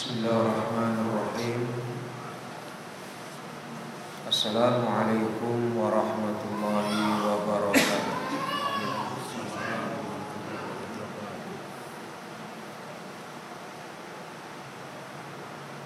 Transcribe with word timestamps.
Bismillahirrahmanirrahim. 0.00 1.60
Assalamualaikum 4.32 5.76
warahmatullahi 5.76 7.20
wabarakatuh. 7.20 8.16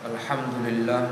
Alhamdulillah. 0.07 1.03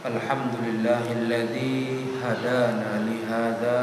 Alhamdulillah 0.00 1.04
Alhamdulillahilladzi 1.04 2.16
hadana 2.16 3.04
lihada 3.04 3.80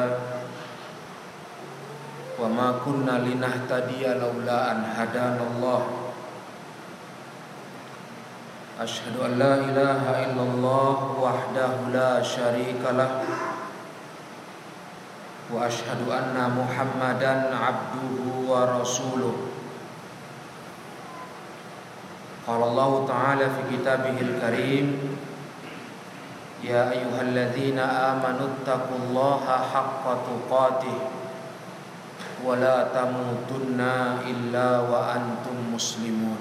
Wa 2.34 2.50
ma 2.50 2.82
kunna 2.82 3.22
linahtadiya 3.22 4.18
laula 4.18 4.74
an 4.74 4.82
hadana 4.98 5.46
Allah. 5.54 5.97
أشهد 8.78 9.18
أن 9.26 9.32
لا 9.42 9.54
إله 9.58 10.02
إلا 10.26 10.44
الله 10.54 10.98
وحده 11.22 11.72
لا 11.94 12.22
شريك 12.22 12.82
له 12.94 13.12
وأشهد 15.54 16.02
أن 16.06 16.38
محمدا 16.38 17.34
عبده 17.58 18.14
ورسوله 18.46 19.36
قال 22.48 22.62
الله 22.64 22.92
تعالى 23.08 23.46
في 23.50 23.62
كتابه 23.78 24.18
الكريم 24.22 24.88
يا 26.64 26.92
أيها 26.94 27.22
الذين 27.22 27.80
آمنوا 27.80 28.48
اتقوا 28.62 29.00
الله 29.10 29.44
حق 29.74 30.04
تقاته 30.30 30.98
ولا 32.46 32.78
تموتن 32.94 33.82
إلا 34.30 34.70
وأنتم 34.80 35.56
مسلمون 35.74 36.38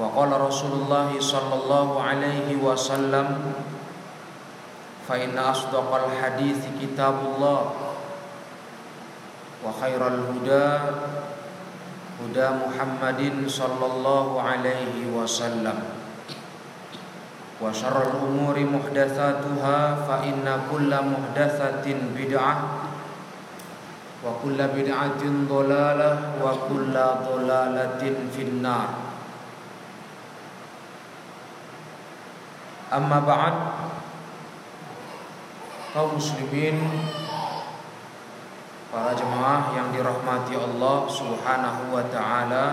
وقال 0.00 0.30
رسول 0.40 0.72
الله 0.72 1.10
صلى 1.20 1.54
الله 1.64 1.88
عليه 2.02 2.48
وسلم 2.60 3.28
فإن 5.08 5.38
أصدق 5.38 5.88
الحديث 6.04 6.60
كتاب 6.82 7.14
الله 7.34 7.60
وخير 9.64 10.00
الهدى 10.08 10.68
هدى 12.20 12.48
محمد 12.64 13.20
صلى 13.48 13.86
الله 13.86 14.26
عليه 14.42 14.96
وسلم 15.16 15.78
وشر 17.62 17.96
الأمور 18.02 18.56
محدثاتها 18.60 19.78
فإن 20.08 20.44
كل 20.72 20.90
محدثة 20.92 21.86
بدعة 22.16 22.54
وكل 24.26 24.58
بدعة 24.76 25.22
ضلالة 25.48 26.10
وكل 26.44 26.94
ضلالة 27.32 28.02
في 28.36 28.42
النار 28.42 28.88
Amma 32.91 33.23
ba'd. 33.23 33.55
Kaum 35.95 36.19
muslimin 36.19 36.75
para 38.91 39.15
jemaah 39.15 39.71
yang 39.75 39.95
dirahmati 39.95 40.59
Allah 40.59 41.07
Subhanahu 41.07 41.95
wa 41.95 42.03
taala. 42.11 42.65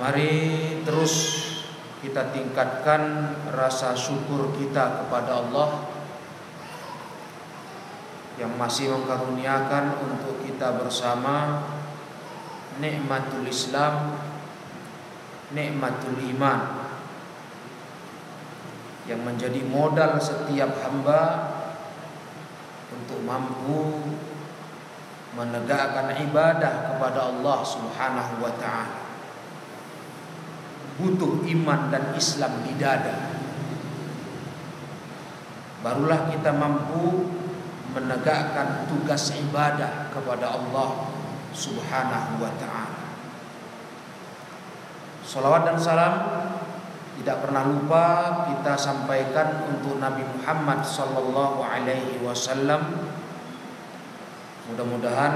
Mari 0.00 0.32
terus 0.88 1.14
kita 2.00 2.32
tingkatkan 2.32 3.34
rasa 3.52 3.92
syukur 3.92 4.48
kita 4.56 5.04
kepada 5.04 5.44
Allah 5.44 5.84
yang 8.40 8.56
masih 8.56 8.88
mengkaruniakan 8.94 10.00
untuk 10.00 10.40
kita 10.48 10.80
bersama 10.80 11.60
nikmatul 12.80 13.44
Islam 13.44 14.16
nikmatul 15.52 16.16
iman 16.36 16.87
yang 19.08 19.24
menjadi 19.24 19.64
modal 19.64 20.20
setiap 20.20 20.68
hamba 20.84 21.22
untuk 22.92 23.24
mampu 23.24 24.04
menegakkan 25.32 26.12
ibadah 26.28 26.92
kepada 26.92 27.32
Allah 27.32 27.58
Subhanahu 27.64 28.44
wa 28.44 28.52
taala 28.60 29.08
butuh 30.98 31.46
iman 31.46 31.94
dan 31.94 32.12
Islam 32.18 32.66
di 32.66 32.74
dada. 32.74 33.38
Barulah 35.78 36.26
kita 36.34 36.50
mampu 36.50 37.30
menegakkan 37.94 38.90
tugas 38.90 39.30
ibadah 39.38 40.10
kepada 40.10 40.58
Allah 40.58 41.06
Subhanahu 41.54 42.42
wa 42.42 42.52
taala. 42.58 43.06
Salawat 45.22 45.62
dan 45.70 45.78
salam 45.78 46.14
tidak 47.18 47.42
pernah 47.42 47.66
lupa 47.66 48.06
kita 48.46 48.78
sampaikan 48.78 49.66
untuk 49.74 49.98
Nabi 49.98 50.22
Muhammad 50.22 50.86
sallallahu 50.86 51.66
alaihi 51.66 52.22
wasallam. 52.22 53.10
Mudah-mudahan 54.70 55.34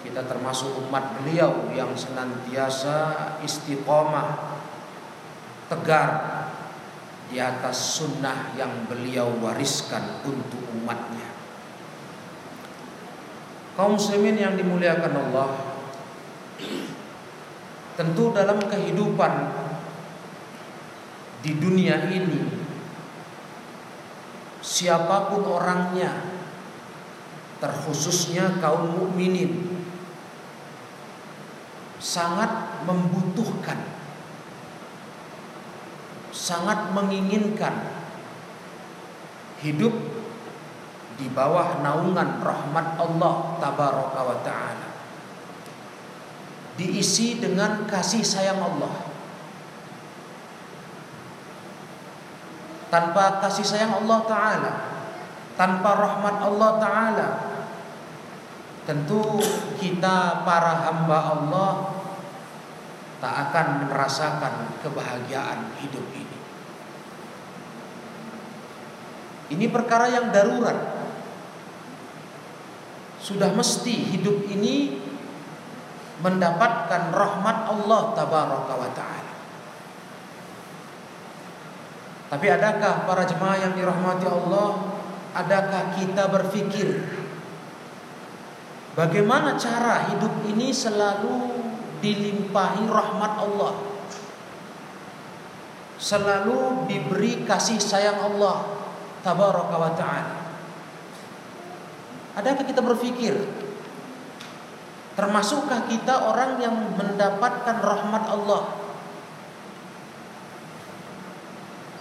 kita 0.00 0.24
termasuk 0.24 0.88
umat 0.88 1.20
beliau 1.20 1.68
yang 1.76 1.92
senantiasa 1.92 3.36
istiqomah 3.44 4.56
tegar 5.68 6.10
di 7.28 7.36
atas 7.36 8.00
sunnah 8.00 8.56
yang 8.56 8.88
beliau 8.88 9.36
wariskan 9.44 10.24
untuk 10.24 10.64
umatnya. 10.80 11.28
Kaum 13.76 14.00
muslimin 14.00 14.38
yang 14.38 14.54
dimuliakan 14.54 15.12
Allah, 15.28 15.48
tentu 17.98 18.30
dalam 18.30 18.62
kehidupan 18.64 19.32
di 21.44 21.60
dunia 21.60 22.08
ini, 22.08 22.40
siapa 24.64 25.28
pun 25.28 25.44
orangnya, 25.44 26.24
terkhususnya 27.60 28.64
kaum 28.64 28.96
mukminin, 28.96 29.84
sangat 32.00 32.80
membutuhkan, 32.88 33.76
sangat 36.32 36.96
menginginkan 36.96 37.92
hidup 39.60 39.92
di 41.20 41.28
bawah 41.28 41.84
naungan 41.84 42.40
rahmat 42.40 42.96
Allah 42.96 43.60
tabaraka 43.60 44.20
wa 44.24 44.38
taala. 44.40 44.88
Diisi 46.80 47.36
dengan 47.36 47.84
kasih 47.84 48.24
sayang 48.24 48.64
Allah. 48.64 49.03
Tanpa 52.94 53.42
kasih 53.42 53.66
sayang 53.66 54.06
Allah 54.06 54.22
taala, 54.22 54.72
tanpa 55.58 55.98
rahmat 55.98 56.46
Allah 56.46 56.70
taala, 56.78 57.28
tentu 58.86 59.42
kita 59.82 60.46
para 60.46 60.86
hamba 60.86 61.18
Allah 61.34 61.70
tak 63.18 63.50
akan 63.50 63.90
merasakan 63.90 64.78
kebahagiaan 64.78 65.74
hidup 65.82 66.06
ini. 66.14 66.38
Ini 69.58 69.66
perkara 69.74 70.14
yang 70.14 70.30
darurat. 70.30 70.94
Sudah 73.18 73.50
mesti 73.58 74.14
hidup 74.14 74.46
ini 74.46 75.02
mendapatkan 76.22 77.10
rahmat 77.10 77.58
Allah 77.74 78.02
tabaraka 78.14 78.72
wa 78.78 78.90
taala. 78.94 79.33
Tapi 82.34 82.50
adakah 82.50 83.06
para 83.06 83.22
jemaah 83.22 83.62
yang 83.62 83.78
dirahmati 83.78 84.26
Allah, 84.26 84.98
adakah 85.38 85.94
kita 85.94 86.26
berpikir 86.26 86.98
bagaimana 88.98 89.54
cara 89.54 90.10
hidup 90.10 90.42
ini 90.42 90.74
selalu 90.74 91.54
dilimpahi 92.02 92.90
rahmat 92.90 93.32
Allah. 93.38 93.74
Selalu 95.94 96.90
diberi 96.90 97.46
kasih 97.46 97.78
sayang 97.78 98.18
Allah 98.18 98.66
tabaraka 99.22 99.76
wa 99.78 99.94
taala. 99.94 100.34
Adakah 102.34 102.66
kita 102.66 102.82
berpikir 102.82 103.30
termasukkah 105.14 105.86
kita 105.86 106.34
orang 106.34 106.58
yang 106.58 106.98
mendapatkan 106.98 107.78
rahmat 107.78 108.26
Allah? 108.26 108.83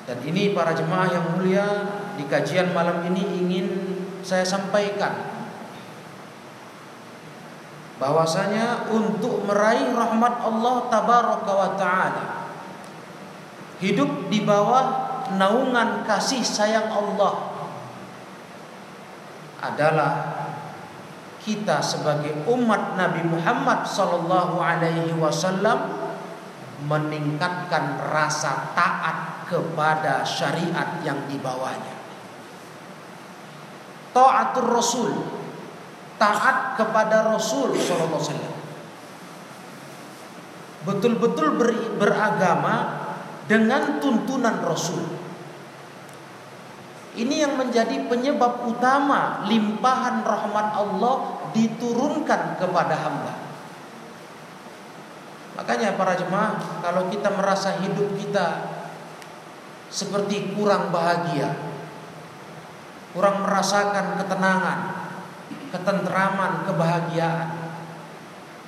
Dan 0.03 0.19
ini 0.27 0.51
para 0.51 0.75
jemaah 0.75 1.07
yang 1.07 1.25
mulia 1.35 1.67
di 2.19 2.27
kajian 2.27 2.75
malam 2.75 3.07
ini 3.07 3.23
ingin 3.39 3.67
saya 4.19 4.43
sampaikan 4.43 5.33
bahwasanya 8.03 8.91
untuk 8.91 9.47
meraih 9.47 9.95
rahmat 9.95 10.43
Allah 10.43 10.75
tabaraka 10.91 11.51
wa 11.55 11.69
taala 11.79 12.25
hidup 13.79 14.27
di 14.27 14.43
bawah 14.43 15.13
naungan 15.39 16.03
kasih 16.03 16.43
sayang 16.43 16.91
Allah 16.91 17.53
adalah 19.63 20.11
kita 21.43 21.79
sebagai 21.79 22.43
umat 22.47 22.99
Nabi 22.99 23.23
Muhammad 23.27 23.87
sallallahu 23.87 24.59
alaihi 24.59 25.15
wasallam 25.15 25.95
meningkatkan 26.87 27.99
rasa 28.11 28.75
taat 28.75 29.32
kepada 29.53 30.25
syariat 30.25 30.97
yang 31.05 31.29
dibawanya. 31.29 31.93
Taatur 34.09 34.73
Rasul, 34.73 35.13
taat 36.17 36.73
kepada 36.73 37.29
Rasul 37.29 37.77
sallallahu. 37.77 38.49
Betul-betul 40.89 41.47
ber, 41.61 41.69
beragama 42.01 43.05
dengan 43.45 44.01
tuntunan 44.01 44.57
Rasul. 44.65 45.05
Ini 47.13 47.45
yang 47.45 47.53
menjadi 47.61 48.09
penyebab 48.09 48.65
utama 48.65 49.45
limpahan 49.45 50.25
rahmat 50.25 50.67
Allah 50.73 51.45
diturunkan 51.53 52.57
kepada 52.57 52.97
hamba. 52.97 53.33
Makanya 55.53 55.93
para 55.93 56.17
jemaah, 56.17 56.57
kalau 56.81 57.13
kita 57.13 57.29
merasa 57.29 57.77
hidup 57.77 58.17
kita 58.17 58.72
seperti 59.93 60.57
kurang 60.57 60.89
bahagia, 60.89 61.53
kurang 63.13 63.45
merasakan 63.45 64.17
ketenangan, 64.17 64.79
ketentraman, 65.69 66.65
kebahagiaan. 66.65 67.49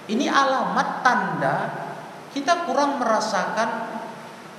Ini 0.05 0.29
alamat 0.29 1.01
tanda 1.01 1.57
kita 2.29 2.69
kurang 2.69 3.01
merasakan 3.01 3.89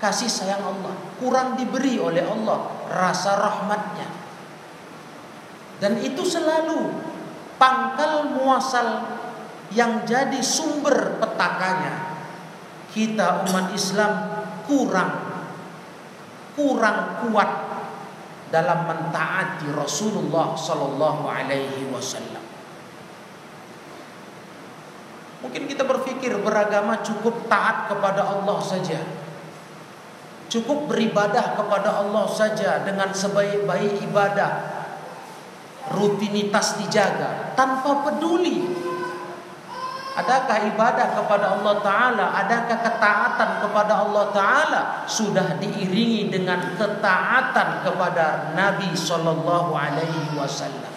kasih 0.03 0.27
sayang 0.27 0.67
Allah, 0.67 0.99
kurang 1.23 1.55
diberi 1.55 2.03
oleh 2.03 2.27
Allah 2.27 2.83
rasa 2.91 3.39
rahmatnya. 3.39 4.11
Dan 5.79 6.03
itu 6.03 6.27
selalu 6.27 6.91
pangkal 7.63 8.35
muasal 8.35 9.07
yang 9.71 10.03
jadi 10.03 10.43
sumber 10.43 11.23
petakannya. 11.23 12.19
Kita 12.91 13.45
umat 13.47 13.71
Islam 13.77 14.13
kurang 14.65 15.26
kurang 16.57 17.29
kuat 17.29 17.51
dalam 18.49 18.89
mentaati 18.89 19.69
Rasulullah 19.77 20.57
sallallahu 20.57 21.29
alaihi 21.29 21.85
wasallam. 21.93 22.43
Mungkin 25.45 25.69
kita 25.69 25.85
berpikir 25.85 26.33
beragama 26.41 27.05
cukup 27.05 27.47
taat 27.47 27.93
kepada 27.93 28.25
Allah 28.25 28.59
saja. 28.65 28.99
Cukup 30.49 30.89
beribadah 30.89 31.59
kepada 31.59 32.01
Allah 32.01 32.25
saja 32.31 32.83
dengan 32.83 33.13
sebaik-baik 33.13 34.01
ibadah. 34.09 34.75
Rutinitas 35.93 36.81
dijaga 36.83 37.55
tanpa 37.55 38.03
peduli. 38.09 38.65
Adakah 40.17 40.73
ibadah 40.73 41.13
kepada 41.13 41.47
Allah 41.61 41.75
Ta'ala 41.85 42.27
Adakah 42.45 42.79
ketaatan 42.81 43.51
kepada 43.61 43.93
Allah 44.01 44.25
Ta'ala 44.33 44.81
Sudah 45.05 45.61
diiringi 45.61 46.33
dengan 46.33 46.73
ketaatan 46.81 47.85
kepada 47.85 48.57
Nabi 48.57 48.97
Sallallahu 48.97 49.77
Alaihi 49.77 50.33
Wasallam 50.33 50.93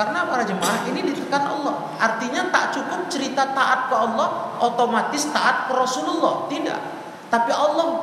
Karena 0.00 0.24
para 0.24 0.48
jemaah 0.48 0.80
ini 0.88 1.04
ditekan 1.04 1.44
Allah 1.44 1.92
Artinya 2.00 2.48
tak 2.48 2.72
cukup 2.72 3.12
cerita 3.12 3.52
taat 3.52 3.92
ke 3.92 3.94
Allah 3.94 4.56
Otomatis 4.64 5.28
taat 5.28 5.68
ke 5.68 5.72
Rasulullah 5.76 6.48
Tidak 6.48 7.04
tapi 7.34 7.50
Allah 7.50 7.98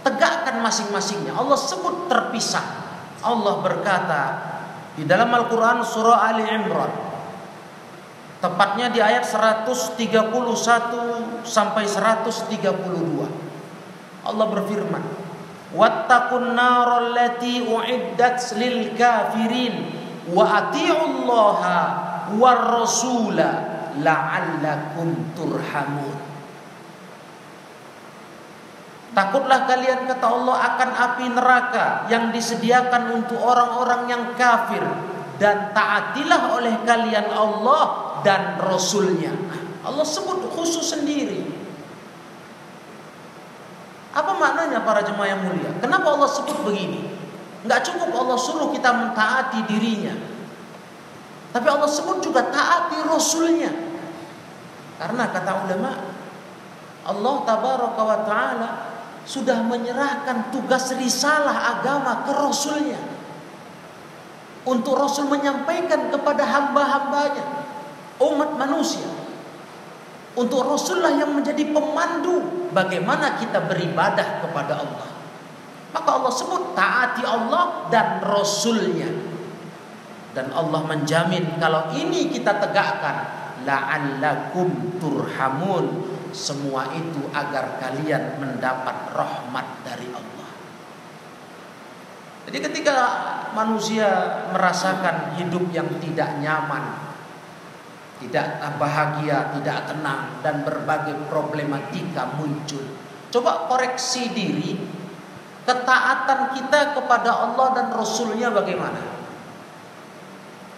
tegakkan 0.00 0.64
masing-masingnya. 0.64 1.36
Allah 1.36 1.60
sebut 1.60 2.08
terpisah. 2.08 2.64
Allah 3.20 3.60
berkata 3.60 4.22
di 4.96 5.04
dalam 5.04 5.28
Al-Quran 5.28 5.84
surah 5.84 6.32
Ali 6.32 6.48
Imran. 6.48 6.88
Tepatnya 8.36 8.92
di 8.92 9.00
ayat 9.00 9.24
131 9.24 9.96
sampai 11.48 11.88
132. 11.88 13.24
Allah 14.28 14.46
berfirman, 14.52 15.00
"Wattaqun 15.72 16.52
naral 16.52 17.16
lati 17.16 17.64
uiddat 17.64 18.44
lil 18.60 18.92
kafirin 18.92 19.88
wa 20.28 20.44
atiullaha 20.52 21.78
war 22.36 22.84
rasula 22.84 23.48
la'allakum 24.04 25.32
turhamun." 25.32 26.16
Takutlah 29.16 29.64
kalian 29.64 30.04
kata 30.04 30.26
Allah 30.28 30.76
akan 30.76 30.90
api 30.92 31.24
neraka 31.32 32.04
yang 32.12 32.28
disediakan 32.36 33.16
untuk 33.16 33.40
orang-orang 33.40 34.12
yang 34.12 34.36
kafir 34.36 34.84
dan 35.36 35.72
taatilah 35.72 36.56
oleh 36.56 36.74
kalian 36.84 37.28
Allah 37.32 38.16
dan 38.24 38.56
Rasulnya. 38.60 39.32
Allah 39.86 40.02
sebut 40.02 40.50
khusus 40.56 40.82
sendiri. 40.82 41.46
Apa 44.16 44.32
maknanya 44.32 44.80
para 44.80 45.04
jemaah 45.04 45.28
yang 45.28 45.44
mulia? 45.44 45.70
Kenapa 45.78 46.16
Allah 46.16 46.26
sebut 46.32 46.56
begini? 46.64 47.04
Enggak 47.68 47.84
cukup 47.84 48.10
Allah 48.16 48.38
suruh 48.40 48.72
kita 48.72 48.90
mentaati 48.90 49.60
dirinya. 49.68 50.16
Tapi 51.52 51.66
Allah 51.68 51.88
sebut 51.88 52.24
juga 52.24 52.48
taati 52.48 53.04
Rasulnya. 53.04 53.72
Karena 54.96 55.28
kata 55.28 55.52
ulama, 55.68 55.92
Allah 57.04 57.34
tabaraka 57.44 58.02
wa 58.02 58.18
ta'ala 58.24 58.70
sudah 59.28 59.60
menyerahkan 59.66 60.48
tugas 60.54 60.96
risalah 60.96 61.76
agama 61.76 62.24
ke 62.24 62.32
Rasulnya. 62.32 63.15
Untuk 64.66 64.98
Rasul 64.98 65.30
menyampaikan 65.30 66.10
kepada 66.10 66.42
hamba-hambanya, 66.42 67.70
umat 68.18 68.58
manusia. 68.58 69.06
Untuk 70.36 70.66
Rasulullah 70.66 71.14
yang 71.14 71.32
menjadi 71.32 71.70
pemandu 71.70 72.68
bagaimana 72.74 73.38
kita 73.40 73.62
beribadah 73.64 74.42
kepada 74.44 74.84
Allah. 74.84 75.08
Maka 75.96 76.08
Allah 76.12 76.32
sebut 76.34 76.76
taati 76.76 77.24
Allah 77.24 77.88
dan 77.88 78.20
Rasulnya. 78.20 79.08
Dan 80.36 80.52
Allah 80.52 80.84
menjamin 80.84 81.56
kalau 81.56 81.88
ini 81.96 82.28
kita 82.28 82.60
tegakkan 82.60 83.24
la'allakum 83.64 85.00
turhamun 85.00 86.04
semua 86.36 86.92
itu 86.92 87.24
agar 87.32 87.80
kalian 87.80 88.36
mendapat 88.36 89.16
rahmat 89.16 89.66
dari 89.88 90.12
Allah. 90.12 90.35
Jadi 92.46 92.58
ketika 92.62 92.96
manusia 93.58 94.06
merasakan 94.54 95.34
hidup 95.34 95.66
yang 95.74 95.90
tidak 95.98 96.38
nyaman, 96.38 97.06
tidak 98.22 98.62
bahagia, 98.78 99.50
tidak 99.58 99.90
tenang 99.90 100.40
dan 100.40 100.62
berbagai 100.62 101.26
problematika 101.26 102.38
muncul. 102.38 102.86
Coba 103.34 103.66
koreksi 103.66 104.30
diri, 104.30 104.78
ketaatan 105.66 106.54
kita 106.54 106.94
kepada 106.94 107.30
Allah 107.34 107.66
dan 107.74 107.86
Rasulnya 107.90 108.54
bagaimana? 108.54 109.02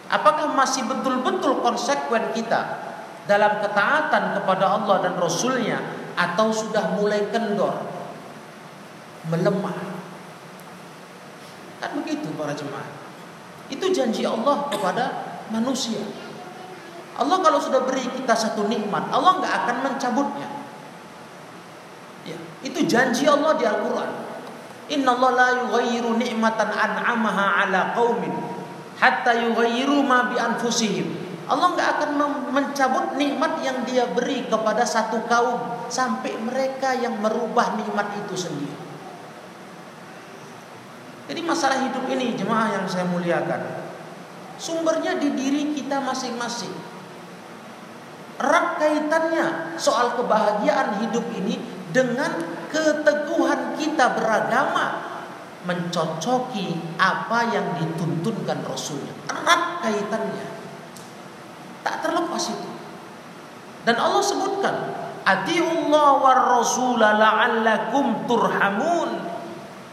Apakah 0.09 0.57
masih 0.57 0.89
betul-betul 0.89 1.61
konsekuen 1.61 2.33
kita 2.33 2.89
dalam 3.29 3.61
ketaatan 3.61 4.41
kepada 4.41 4.65
Allah 4.73 5.05
dan 5.05 5.15
Rasulnya 5.21 5.79
atau 6.17 6.49
sudah 6.49 6.97
mulai 6.97 7.29
kendor, 7.29 7.77
melemah. 9.29 9.88
Kan 11.79 11.91
begitu 12.03 12.29
para 12.35 12.55
jemaah. 12.55 12.91
Itu 13.69 13.91
janji 13.95 14.25
Allah 14.25 14.67
kepada 14.73 15.05
manusia. 15.53 16.01
Allah 17.19 17.43
kalau 17.43 17.59
sudah 17.59 17.83
beri 17.83 18.07
kita 18.15 18.35
satu 18.35 18.71
nikmat, 18.71 19.11
Allah 19.11 19.43
nggak 19.43 19.55
akan 19.65 19.77
mencabutnya. 19.91 20.49
Ya, 22.23 22.39
itu 22.63 22.87
janji 22.87 23.27
Allah 23.27 23.59
di 23.59 23.65
Al-Quran. 23.67 24.11
Inna 24.89 25.13
Allah 25.19 25.31
la 25.37 25.49
yughayyiru 25.65 26.17
ni'matan 26.17 26.71
an'amaha 26.73 27.67
ala 27.67 27.93
qaumin 27.93 28.33
hatta 28.97 29.37
yughayyiru 29.37 30.01
ma 30.01 30.33
bi 30.33 30.41
anfusihim 30.41 31.29
Allah 31.49 31.77
nggak 31.77 31.89
akan 31.97 32.11
mencabut 32.53 33.17
nikmat 33.17 33.65
yang 33.65 33.81
dia 33.89 34.05
beri 34.13 34.45
kepada 34.49 34.85
satu 34.85 35.25
kaum 35.25 35.89
sampai 35.89 36.37
mereka 36.37 36.93
yang 36.93 37.25
merubah 37.25 37.73
nikmat 37.73 38.05
itu 38.21 38.37
sendiri. 38.37 38.88
Jadi 41.29 41.41
masalah 41.45 41.85
hidup 41.85 42.09
ini 42.09 42.35
jemaah 42.35 42.81
yang 42.81 42.85
saya 42.89 43.05
muliakan 43.05 43.61
Sumbernya 44.57 45.21
di 45.21 45.37
diri 45.37 45.77
kita 45.77 46.01
masing-masing 46.01 46.73
Erat 48.41 48.81
kaitannya 48.81 49.77
soal 49.77 50.17
kebahagiaan 50.17 51.05
hidup 51.05 51.29
ini 51.37 51.61
Dengan 51.93 52.33
keteguhan 52.73 53.77
kita 53.77 54.17
beragama 54.17 55.05
Mencocoki 55.69 56.97
apa 56.97 57.53
yang 57.53 57.77
dituntunkan 57.77 58.65
Rasulnya 58.65 59.13
Erat 59.29 59.85
kaitannya 59.85 60.59
Tak 61.89 62.05
terlepas 62.05 62.45
itu. 62.53 62.71
Dan 63.89 63.97
Allah 63.97 64.21
sebutkan, 64.21 64.77
Atiullah 65.25 66.21
war 66.21 66.61
rasula 66.61 67.17
la'allakum 67.17 68.29
turhamun. 68.29 69.18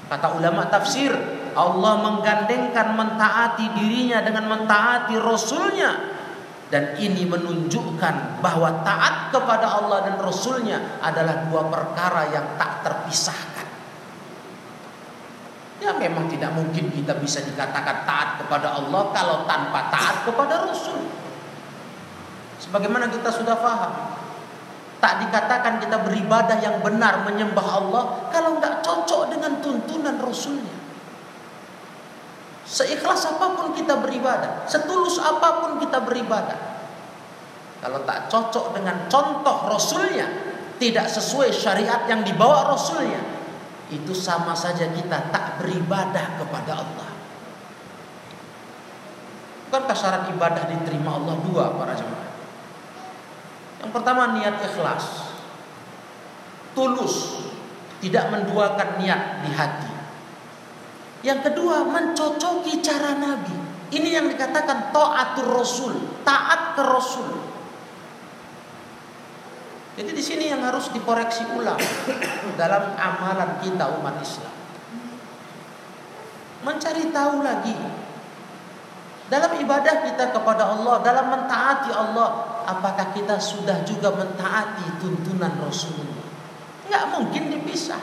Kata 0.06 0.38
ulama 0.38 0.70
tafsir, 0.70 1.10
Allah 1.58 1.94
menggandengkan 2.04 2.94
mentaati 2.94 3.74
dirinya 3.74 4.22
dengan 4.22 4.46
mentaati 4.52 5.18
Rasulnya 5.18 6.16
dan 6.70 6.98
ini 6.98 7.30
menunjukkan 7.30 8.42
bahwa 8.42 8.82
taat 8.82 9.30
kepada 9.30 9.70
Allah 9.70 10.10
dan 10.10 10.18
Rasulnya 10.18 10.98
adalah 11.02 11.46
dua 11.46 11.70
perkara 11.70 12.30
yang 12.34 12.58
tak 12.58 12.82
terpisahkan. 12.82 13.68
Ya 15.80 15.94
memang 15.94 16.26
tidak 16.32 16.56
mungkin 16.58 16.90
kita 16.90 17.22
bisa 17.22 17.46
dikatakan 17.46 18.08
taat 18.10 18.42
kepada 18.42 18.74
Allah 18.74 19.14
kalau 19.14 19.46
tanpa 19.46 19.94
taat 19.94 20.26
kepada 20.26 20.66
Rasul. 20.66 21.06
Sebagaimana 22.58 23.14
kita 23.14 23.30
sudah 23.30 23.60
paham, 23.62 24.15
tak 25.06 25.22
dikatakan 25.22 25.78
kita 25.78 26.02
beribadah 26.02 26.58
yang 26.66 26.82
benar 26.82 27.22
menyembah 27.22 27.68
Allah 27.78 28.26
kalau 28.34 28.58
nggak 28.58 28.82
cocok 28.82 29.30
dengan 29.30 29.62
tuntunan 29.62 30.18
Rasulnya. 30.18 30.74
Seikhlas 32.66 33.30
apa 33.30 33.54
pun 33.54 33.78
kita 33.78 34.02
beribadah, 34.02 34.66
setulus 34.66 35.22
apa 35.22 35.62
pun 35.62 35.78
kita 35.78 36.02
beribadah. 36.02 36.58
Kalau 37.86 38.02
tak 38.02 38.34
cocok 38.34 38.74
dengan 38.74 39.06
contoh 39.06 39.70
Rasulnya, 39.70 40.26
tidak 40.82 41.06
sesuai 41.06 41.54
syariat 41.54 42.10
yang 42.10 42.26
dibawa 42.26 42.74
Rasulnya, 42.74 43.22
itu 43.94 44.10
sama 44.18 44.58
saja 44.58 44.90
kita 44.90 45.30
tak 45.30 45.62
beribadah 45.62 46.42
kepada 46.42 46.82
Allah. 46.82 47.10
Bukankah 49.70 49.94
syarat 49.94 50.34
ibadah 50.34 50.66
diterima 50.66 51.14
Allah 51.22 51.38
dua 51.46 51.78
para 51.78 51.94
jemaah? 51.94 52.25
Yang 53.86 54.02
pertama 54.02 54.34
niat 54.34 54.66
ikhlas, 54.66 55.30
tulus, 56.74 57.38
tidak 58.02 58.34
menduakan 58.34 58.98
niat 58.98 59.46
di 59.46 59.54
hati. 59.54 59.92
Yang 61.22 61.54
kedua 61.54 61.86
mencocoki 61.86 62.82
cara 62.82 63.14
Nabi. 63.14 63.54
Ini 63.94 64.18
yang 64.18 64.26
dikatakan 64.26 64.90
taatur 64.90 65.54
Rasul, 65.54 65.94
taat 66.26 66.74
ke 66.74 66.82
Rasul. 66.82 67.30
Jadi 70.02 70.12
di 70.18 70.24
sini 70.26 70.50
yang 70.50 70.66
harus 70.66 70.90
dikoreksi 70.90 71.46
ulang 71.54 71.78
dalam 72.60 72.98
amalan 72.98 73.62
kita 73.62 73.86
umat 74.02 74.18
Islam. 74.18 74.56
Mencari 76.66 77.14
tahu 77.14 77.46
lagi 77.46 77.78
dalam 79.30 79.54
ibadah 79.62 80.06
kita 80.10 80.34
kepada 80.34 80.74
Allah, 80.74 81.02
dalam 81.06 81.26
mentaati 81.30 81.94
Allah, 81.94 82.55
apakah 82.66 83.14
kita 83.14 83.38
sudah 83.38 83.86
juga 83.86 84.10
mentaati 84.12 84.98
tuntunan 84.98 85.54
Rasulullah? 85.62 86.26
Enggak 86.90 87.06
mungkin 87.14 87.44
dipisah. 87.54 88.02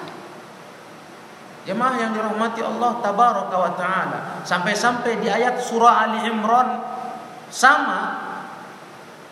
Jemaah 1.63 1.95
yang 1.95 2.11
dirahmati 2.11 2.59
Allah 2.59 2.99
tabaraka 2.99 3.55
wa 3.55 3.73
taala. 3.79 4.19
Sampai-sampai 4.43 5.23
di 5.23 5.31
ayat 5.31 5.63
surah 5.63 5.95
Ali 6.07 6.27
Imran 6.27 6.83
sama 7.53 8.33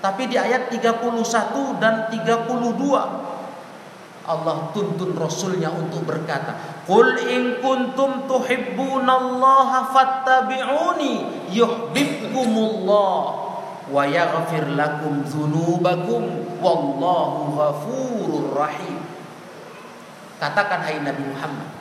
tapi 0.00 0.32
di 0.32 0.36
ayat 0.40 0.72
31 0.72 1.02
dan 1.76 2.08
32 2.08 2.40
Allah 4.30 4.70
tuntun 4.72 5.12
Rasulnya 5.16 5.68
untuk 5.74 6.04
berkata 6.06 6.84
Qul 6.88 7.18
in 7.28 7.60
kuntum 7.60 8.30
tuhibbunallaha 8.30 9.92
fattabi'uni 9.92 11.48
yuhibbukumullah 11.52 13.49
wa 13.90 14.06
yaghfir 14.06 14.78
lakum 14.78 15.26
dzunubakum 15.26 16.22
wallahu 16.62 17.58
ghafurur 17.58 18.54
rahim 18.54 19.02
Katakan 20.40 20.80
hai 20.80 21.04
Nabi 21.04 21.20
Muhammad 21.28 21.80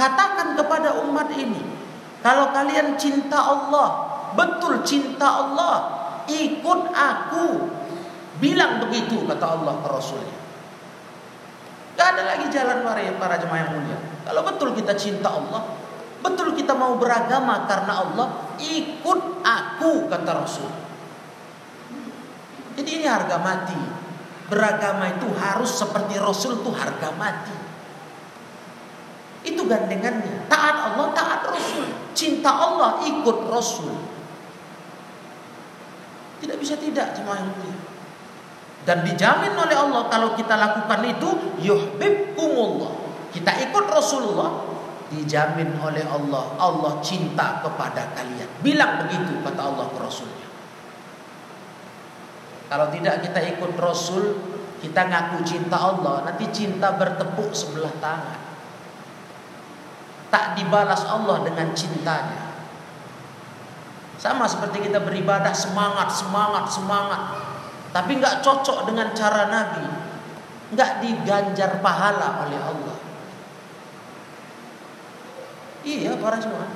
Katakan 0.00 0.56
kepada 0.56 0.96
umat 1.04 1.28
ini, 1.36 1.60
kalau 2.24 2.48
kalian 2.56 2.96
cinta 2.96 3.36
Allah, 3.36 3.88
betul 4.32 4.80
cinta 4.80 5.28
Allah, 5.28 5.76
ikut 6.24 6.82
aku. 6.88 7.68
Bilang 8.40 8.80
begitu 8.80 9.28
kata 9.28 9.44
Allah 9.44 9.76
ke 9.84 9.88
Rasulnya. 9.92 10.38
Gak 12.00 12.16
ada 12.16 12.22
lagi 12.32 12.48
jalan 12.48 12.80
para 12.80 13.36
jemaah 13.36 13.60
yang 13.60 13.76
mulia. 13.76 13.98
Kalau 14.24 14.40
betul 14.40 14.72
kita 14.72 14.96
cinta 14.96 15.28
Allah, 15.36 15.68
betul 16.24 16.56
kita 16.56 16.72
mau 16.72 16.96
beragama 16.96 17.68
karena 17.68 18.00
Allah, 18.00 18.56
ikut 18.56 19.20
aku 19.44 20.08
kata 20.08 20.30
Rasul. 20.32 20.70
Jadi 22.80 22.96
ini 22.96 23.04
harga 23.04 23.36
mati. 23.36 23.76
Beragama 24.48 25.12
itu 25.12 25.28
harus 25.36 25.68
seperti 25.68 26.16
Rasul 26.16 26.64
itu 26.64 26.72
harga 26.72 27.12
mati. 27.12 27.52
Itu 29.44 29.68
gandengannya. 29.68 30.48
Taat 30.48 30.88
Allah, 30.88 31.12
taat 31.12 31.44
Rasul. 31.44 31.92
Cinta 32.16 32.48
Allah, 32.48 33.04
ikut 33.04 33.52
Rasul. 33.52 33.92
Tidak 36.40 36.56
bisa 36.56 36.80
tidak 36.80 37.12
jemaah 37.12 37.44
yang. 37.44 37.52
Dan 38.80 39.04
dijamin 39.04 39.52
oleh 39.52 39.76
Allah 39.76 40.08
kalau 40.08 40.32
kita 40.32 40.56
lakukan 40.56 41.04
itu 41.04 41.28
yuhibbukumullah. 41.60 42.96
Kita 43.28 43.52
ikut 43.60 43.86
Rasulullah, 43.92 44.64
dijamin 45.12 45.76
oleh 45.76 46.02
Allah 46.08 46.56
Allah 46.56 46.96
cinta 47.04 47.60
kepada 47.60 48.08
kalian. 48.16 48.48
Bilang 48.64 49.04
begitu 49.04 49.36
kata 49.44 49.68
Allah 49.68 49.84
ke 49.92 50.00
Rasulnya. 50.00 50.49
Kalau 52.70 52.86
tidak 52.94 53.26
kita 53.26 53.40
ikut 53.58 53.74
Rasul, 53.74 54.38
kita 54.78 55.10
ngaku 55.10 55.42
cinta 55.42 55.74
Allah, 55.74 56.22
nanti 56.22 56.46
cinta 56.54 56.94
bertepuk 56.94 57.50
sebelah 57.50 57.90
tangan 57.98 58.50
tak 60.30 60.54
dibalas 60.56 61.02
Allah 61.04 61.42
dengan 61.42 61.74
cintanya. 61.74 62.54
Sama 64.16 64.46
seperti 64.46 64.88
kita 64.88 65.02
beribadah 65.02 65.52
semangat, 65.52 66.08
semangat, 66.14 66.70
semangat. 66.70 67.22
Tapi 67.90 68.16
nggak 68.22 68.40
cocok 68.40 68.86
dengan 68.88 69.10
cara 69.12 69.50
Nabi. 69.50 70.08
nggak 70.70 71.02
diganjar 71.02 71.82
pahala 71.82 72.46
oleh 72.46 72.60
Allah. 72.62 72.96
Iya 75.82 76.14
para 76.14 76.38
semua. 76.38 76.70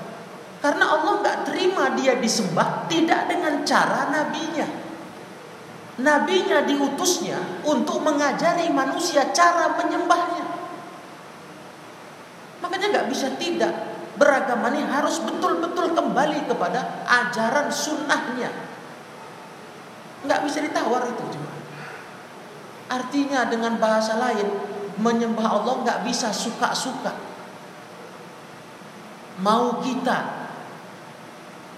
Karena 0.59 0.99
Allah 0.99 1.23
nggak 1.23 1.39
terima 1.47 1.95
dia 1.95 2.19
disembah 2.19 2.91
tidak 2.91 3.31
dengan 3.31 3.63
cara 3.63 4.11
nabinya. 4.11 4.67
Nabinya 5.95 6.67
diutusnya 6.67 7.63
untuk 7.63 8.03
mengajari 8.03 8.67
manusia 8.75 9.31
cara 9.31 9.79
menyembahnya. 9.79 10.43
Makanya 12.59 12.87
nggak 12.91 13.09
bisa 13.15 13.31
tidak 13.39 13.71
beragama 14.19 14.75
ini 14.75 14.83
harus 14.91 15.23
betul-betul 15.23 15.95
kembali 15.95 16.51
kepada 16.51 17.07
ajaran 17.07 17.71
sunnahnya. 17.71 18.51
Nggak 20.27 20.41
bisa 20.51 20.59
ditawar 20.67 21.07
itu 21.07 21.23
cuma. 21.31 21.53
Artinya 22.91 23.47
dengan 23.47 23.79
bahasa 23.79 24.19
lain 24.19 24.51
menyembah 24.99 25.47
Allah 25.47 25.75
nggak 25.83 26.01
bisa 26.11 26.35
suka-suka. 26.35 27.15
Mau 29.43 29.83
kita, 29.83 30.51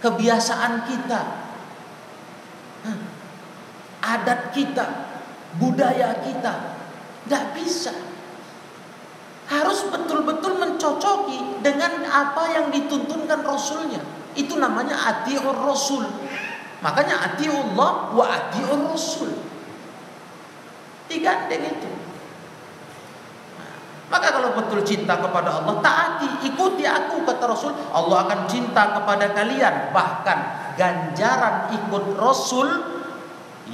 kebiasaan 0.04 0.84
kita, 0.88 1.20
adat 4.04 4.52
kita, 4.52 4.84
budaya 5.60 6.20
kita, 6.24 6.54
nggak 7.26 7.44
bisa 7.56 7.94
harus 9.46 9.86
betul-betul 9.86 10.58
mencocoki 10.58 11.62
dengan 11.62 12.02
apa 12.02 12.50
yang 12.50 12.66
dituntunkan 12.74 13.46
Rasulnya. 13.46 14.02
Itu 14.34 14.58
namanya 14.58 14.98
atiur 14.98 15.54
Rasul. 15.54 16.02
Makanya 16.82 17.32
atiullah 17.32 18.10
wa 18.10 18.24
atiur 18.26 18.90
Rasul. 18.90 19.32
Digandeng 21.06 21.62
itu. 21.62 21.90
Maka 24.06 24.30
kalau 24.30 24.54
betul 24.54 24.86
cinta 24.86 25.18
kepada 25.18 25.62
Allah, 25.62 25.82
taati, 25.82 26.46
ikuti 26.46 26.86
aku 26.86 27.26
kata 27.26 27.42
Rasul, 27.46 27.74
Allah 27.90 28.26
akan 28.26 28.46
cinta 28.46 28.98
kepada 28.98 29.34
kalian. 29.34 29.90
Bahkan 29.90 30.38
ganjaran 30.78 31.74
ikut 31.74 32.14
Rasul 32.18 32.95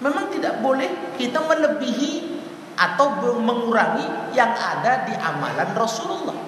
memang 0.00 0.32
tidak 0.32 0.64
boleh 0.64 1.14
kita 1.20 1.38
melebihi 1.44 2.42
atau 2.74 3.20
mengurangi 3.38 4.32
yang 4.32 4.56
ada 4.56 5.04
di 5.04 5.14
amalan 5.14 5.70
Rasulullah. 5.76 6.38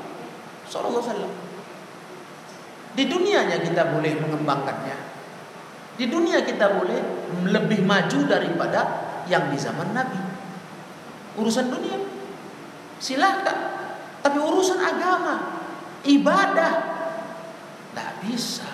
Sallallahu 0.67 1.05
Alaihi 1.05 1.53
di 2.93 3.09
dunianya 3.09 3.61
kita 3.65 3.89
boleh 3.89 4.21
mengembangkannya. 4.21 4.97
Di 5.97 6.09
dunia 6.09 6.45
kita 6.45 6.77
boleh 6.77 7.01
lebih 7.49 7.85
maju 7.85 8.19
daripada 8.29 8.81
yang 9.29 9.49
di 9.49 9.57
zaman 9.57 9.97
Nabi. 9.97 10.21
Urusan 11.41 11.73
dunia 11.73 11.97
silakan, 13.03 13.59
tapi 14.23 14.39
urusan 14.39 14.79
agama, 14.79 15.59
ibadah 16.07 16.73
tidak 17.91 18.11
bisa. 18.23 18.71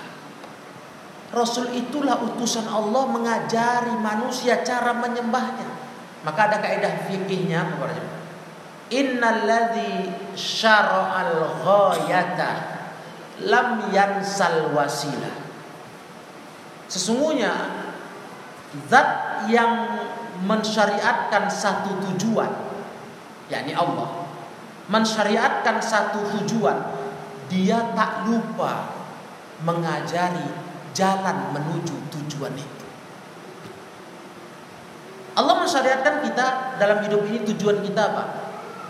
Rasul 1.32 1.73
itulah 1.73 2.20
utusan 2.20 2.68
Allah 2.68 3.08
mengajari 3.08 3.97
manusia 3.97 4.61
cara 4.61 4.92
menyembahnya. 4.92 5.68
Maka 6.25 6.40
ada 6.52 6.56
kaidah 6.61 7.08
fikihnya 7.08 7.73
kepada 7.73 7.92
jemaah. 7.97 8.20
Innalladzi 8.88 9.92
syara'al 10.32 11.37
ghayata 11.61 12.50
lam 13.44 13.92
yansal 13.92 14.73
wasilah. 14.73 15.37
Sesungguhnya 16.88 17.52
zat 18.88 19.44
yang 19.52 20.00
mensyariatkan 20.49 21.52
satu 21.52 22.00
tujuan 22.08 22.48
yakni 23.52 23.76
Allah 23.76 24.17
mensyariatkan 24.88 25.79
satu 25.85 26.24
tujuan 26.40 26.77
dia 27.48 27.92
tak 27.96 28.29
lupa 28.29 28.92
mengajari 29.64 30.48
jalan 30.92 31.53
menuju 31.57 31.96
tujuan 32.12 32.55
itu. 32.57 32.87
Allah 35.38 35.55
mensyariatkan 35.62 36.27
kita 36.27 36.46
dalam 36.83 36.98
hidup 37.07 37.22
ini 37.31 37.46
tujuan 37.55 37.79
kita 37.85 38.01
apa? 38.11 38.24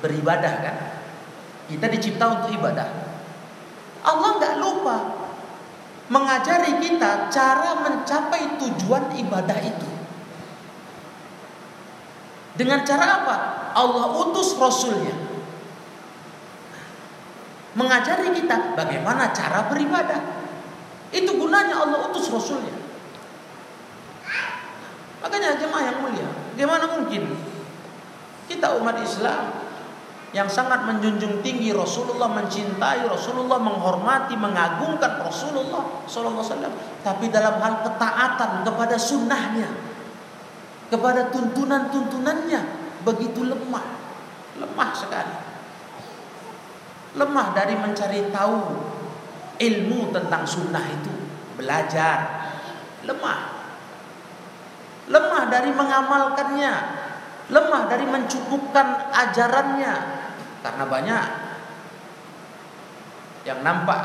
Beribadah 0.01 0.55
kan? 0.65 0.77
Kita 1.69 1.87
dicipta 1.93 2.25
untuk 2.41 2.57
ibadah. 2.57 2.89
Allah 4.01 4.31
nggak 4.41 4.55
lupa 4.57 4.97
mengajari 6.09 6.81
kita 6.81 7.29
cara 7.29 7.85
mencapai 7.85 8.57
tujuan 8.57 9.13
ibadah 9.13 9.59
itu. 9.61 9.89
Dengan 12.57 12.83
cara 12.83 13.23
apa? 13.23 13.37
Allah 13.77 14.17
utus 14.17 14.57
Rasulnya. 14.57 15.28
Mengajari 17.79 18.35
kita 18.35 18.75
bagaimana 18.75 19.31
cara 19.31 19.71
beribadah. 19.71 20.19
Itu 21.15 21.39
gunanya 21.39 21.79
Allah 21.79 22.11
utus 22.11 22.27
Rasulnya. 22.27 22.75
Makanya 25.23 25.59
jemaah 25.63 25.85
yang 25.87 25.99
mulia, 26.03 26.29
bagaimana 26.55 26.85
mungkin 26.99 27.39
kita 28.51 28.79
umat 28.83 28.99
Islam 29.03 29.51
yang 30.37 30.47
sangat 30.47 30.85
menjunjung 30.85 31.41
tinggi 31.41 31.73
Rasulullah, 31.73 32.29
mencintai 32.29 33.09
Rasulullah, 33.09 33.57
menghormati, 33.57 34.37
mengagungkan 34.37 35.25
Rasulullah 35.25 36.05
Sallallahu 36.05 36.45
Alaihi 36.45 36.53
Wasallam, 36.53 36.75
tapi 37.01 37.33
dalam 37.33 37.57
hal 37.59 37.81
ketaatan 37.81 38.51
kepada 38.69 38.97
sunnahnya, 39.01 39.69
kepada 40.93 41.33
tuntunan-tuntunannya 41.33 42.61
begitu 43.09 43.49
lemah. 43.49 43.87
Lemah 44.61 44.91
sekali. 44.93 45.48
Lemah 47.17 47.57
dari 47.57 47.75
mencari 47.79 48.29
tahu 48.29 48.59
ilmu 49.57 50.01
tentang 50.13 50.43
sunnah 50.45 50.85
itu, 50.85 51.13
belajar. 51.57 52.19
Lemah. 53.07 53.41
Lemah 55.09 55.43
dari 55.49 55.73
mengamalkannya, 55.73 56.75
lemah 57.49 57.83
dari 57.89 58.05
mencukupkan 58.05 59.09
ajarannya. 59.09 59.95
Karena 60.61 60.85
banyak 60.85 61.25
yang 63.49 63.65
nampak 63.65 64.01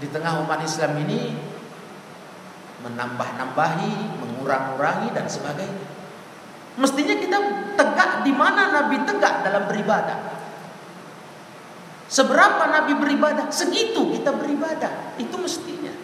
di 0.00 0.08
tengah 0.08 0.40
umat 0.40 0.64
Islam 0.64 0.96
ini 1.04 1.36
menambah-nambahi, 2.80 3.94
mengurang-urangi 4.24 5.12
dan 5.12 5.28
sebagainya. 5.28 5.86
Mestinya 6.80 7.14
kita 7.20 7.38
tegak 7.76 8.24
di 8.24 8.32
mana 8.32 8.72
Nabi 8.72 9.04
tegak 9.04 9.44
dalam 9.44 9.68
beribadah. 9.68 10.31
Seberapa 12.12 12.68
Nabi 12.68 12.92
beribadah, 13.00 13.48
segitu 13.48 14.12
kita 14.12 14.36
beribadah. 14.36 15.16
Itu 15.16 15.40
mestinya. 15.40 15.96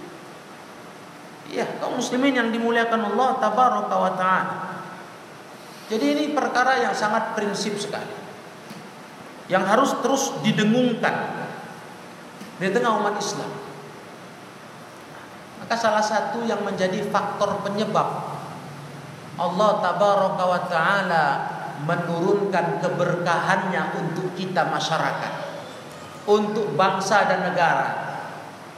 Ya, 1.52 1.68
kaum 1.76 2.00
muslimin 2.00 2.32
yang 2.32 2.48
dimuliakan 2.48 3.12
Allah 3.12 3.36
tabaraka 3.36 3.96
wa 3.96 4.12
taala. 4.16 4.56
Jadi 5.92 6.04
ini 6.16 6.24
perkara 6.32 6.80
yang 6.80 6.96
sangat 6.96 7.36
prinsip 7.36 7.76
sekali. 7.76 8.16
Yang 9.52 9.64
harus 9.68 9.90
terus 10.00 10.24
didengungkan 10.40 11.44
di 12.56 12.68
tengah 12.72 13.00
umat 13.04 13.20
Islam. 13.20 13.52
Maka 15.60 15.76
salah 15.76 16.04
satu 16.04 16.40
yang 16.48 16.64
menjadi 16.64 17.04
faktor 17.12 17.60
penyebab 17.60 18.38
Allah 19.38 19.70
tabaraka 19.84 20.44
wa 20.44 20.60
taala 20.66 21.26
menurunkan 21.86 22.82
keberkahannya 22.82 23.82
untuk 24.02 24.34
kita 24.34 24.66
masyarakat, 24.66 25.47
untuk 26.28 26.76
bangsa 26.76 27.24
dan 27.24 27.48
negara, 27.48 27.88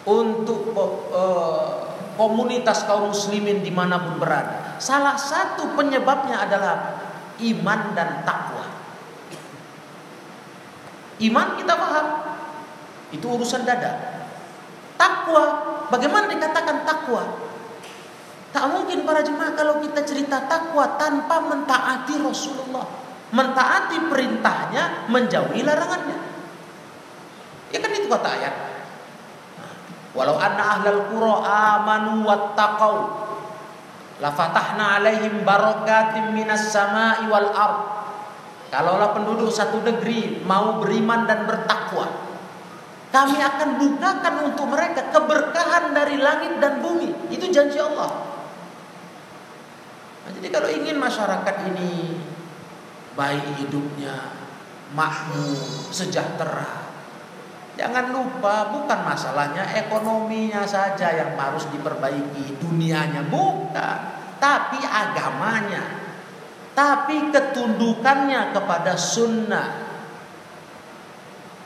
untuk 0.06 0.70
uh, 1.10 1.90
komunitas 2.14 2.86
kaum 2.86 3.10
muslimin 3.10 3.66
di 3.66 3.74
mana 3.74 3.98
pun 3.98 4.22
berada. 4.22 4.78
Salah 4.78 5.18
satu 5.18 5.74
penyebabnya 5.74 6.46
adalah 6.46 6.76
iman 7.42 7.80
dan 7.98 8.22
takwa. 8.22 8.64
Iman 11.20 11.58
kita 11.58 11.74
paham, 11.74 12.06
itu 13.10 13.26
urusan 13.26 13.66
dada. 13.66 14.24
Takwa, 14.94 15.44
bagaimana 15.90 16.30
dikatakan 16.30 16.86
takwa? 16.86 17.50
Tak 18.50 18.66
mungkin 18.66 19.02
para 19.06 19.22
jemaah 19.22 19.54
kalau 19.54 19.82
kita 19.82 20.06
cerita 20.06 20.46
takwa 20.46 20.96
tanpa 20.98 21.38
mentaati 21.44 22.14
Rasulullah. 22.18 22.86
Mentaati 23.30 24.10
perintahnya, 24.10 25.06
menjauhi 25.06 25.62
larangannya. 25.62 26.29
Ya 27.70 27.78
kan 27.78 27.90
itu 27.94 28.06
kata 28.10 28.28
ayat. 28.28 28.54
Walau 30.10 30.36
anna 30.42 30.78
ahlal 30.78 31.06
qura 31.06 31.34
amanu 31.46 32.26
wattaqau 32.26 32.94
la 34.18 34.30
fatahna 34.34 34.98
alaihim 34.98 35.46
barakatim 35.46 36.34
minas 36.34 36.74
sama'i 36.74 37.30
wal 37.30 37.50
ard. 37.54 37.78
Kalaulah 38.70 39.10
penduduk 39.10 39.50
satu 39.50 39.82
negeri 39.82 40.46
mau 40.46 40.78
beriman 40.78 41.26
dan 41.26 41.42
bertakwa, 41.42 42.06
Kami 43.10 43.42
akan 43.42 43.82
bukakan 43.82 44.34
untuk 44.46 44.70
mereka 44.70 45.10
keberkahan 45.10 45.90
dari 45.90 46.14
langit 46.22 46.62
dan 46.62 46.78
bumi. 46.78 47.10
Itu 47.34 47.50
janji 47.50 47.82
Allah. 47.82 48.30
Nah, 50.22 50.30
jadi 50.30 50.46
kalau 50.54 50.70
ingin 50.70 50.94
masyarakat 51.02 51.56
ini 51.74 52.14
baik 53.18 53.58
hidupnya, 53.58 54.14
makmur, 54.94 55.90
sejahtera. 55.90 56.79
Jangan 57.80 58.12
lupa 58.12 58.68
bukan 58.76 59.00
masalahnya 59.08 59.64
ekonominya 59.72 60.68
saja 60.68 61.16
yang 61.16 61.32
harus 61.32 61.64
diperbaiki, 61.72 62.60
dunianya 62.60 63.24
bukan, 63.32 63.98
tapi 64.36 64.84
agamanya. 64.84 65.96
Tapi 66.76 67.32
ketundukannya 67.32 68.52
kepada 68.52 68.92
sunnah. 69.00 69.68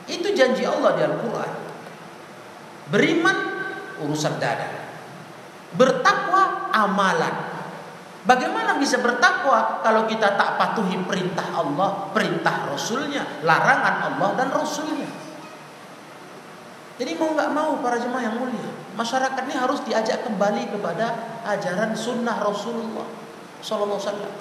Itu 0.07 0.31
janji 0.31 0.63
Allah 0.63 0.95
di 0.95 1.03
Al-Quran. 1.03 1.53
Beriman 2.95 3.37
urusan 3.99 4.39
dada. 4.39 4.71
Bertakwa 5.75 6.71
amalan. 6.71 7.35
Bagaimana 8.23 8.79
bisa 8.79 9.03
bertakwa 9.03 9.83
kalau 9.83 10.07
kita 10.07 10.39
tak 10.39 10.55
patuhi 10.55 10.95
perintah 11.03 11.51
Allah, 11.51 12.07
perintah 12.15 12.71
Rasulnya, 12.71 13.43
larangan 13.43 14.15
Allah 14.15 14.29
dan 14.39 14.47
Rasulnya? 14.55 15.24
Jadi 16.95 17.11
mau 17.19 17.35
nggak 17.35 17.51
mau 17.51 17.75
para 17.83 17.99
jemaah 17.99 18.23
yang 18.23 18.39
mulia, 18.39 18.71
masyarakat 18.95 19.43
ini 19.51 19.55
harus 19.59 19.83
diajak 19.83 20.23
kembali 20.23 20.71
kepada 20.71 21.39
ajaran 21.43 21.91
sunnah 21.91 22.39
Rasulullah 22.39 23.03
Sallallahu 23.59 23.99
Wasallam 23.99 24.33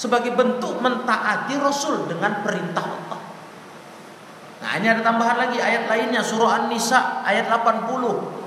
sebagai 0.00 0.32
bentuk 0.32 0.80
mentaati 0.80 1.60
Rasul 1.60 2.08
dengan 2.08 2.40
perintah 2.40 2.88
Allah. 2.88 3.20
Nah 4.64 4.70
ini 4.80 4.86
ada 4.88 5.04
tambahan 5.04 5.36
lagi 5.36 5.60
ayat 5.60 5.92
lainnya 5.92 6.24
surah 6.24 6.64
An-Nisa 6.64 7.20
ayat 7.20 7.52
80 7.52 8.40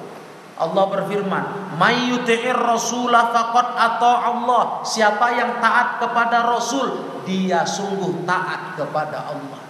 Allah 0.53 0.85
berfirman, 0.85 1.43
"Mayyuti'ir 1.81 2.57
rasula 2.57 3.33
faqad 3.33 3.73
atau 3.73 4.13
Allah." 4.13 4.85
Siapa 4.85 5.33
yang 5.33 5.57
taat 5.57 5.97
kepada 5.97 6.45
Rasul, 6.45 7.21
dia 7.25 7.65
sungguh 7.65 8.21
taat 8.25 8.77
kepada 8.77 9.33
Allah. 9.33 9.61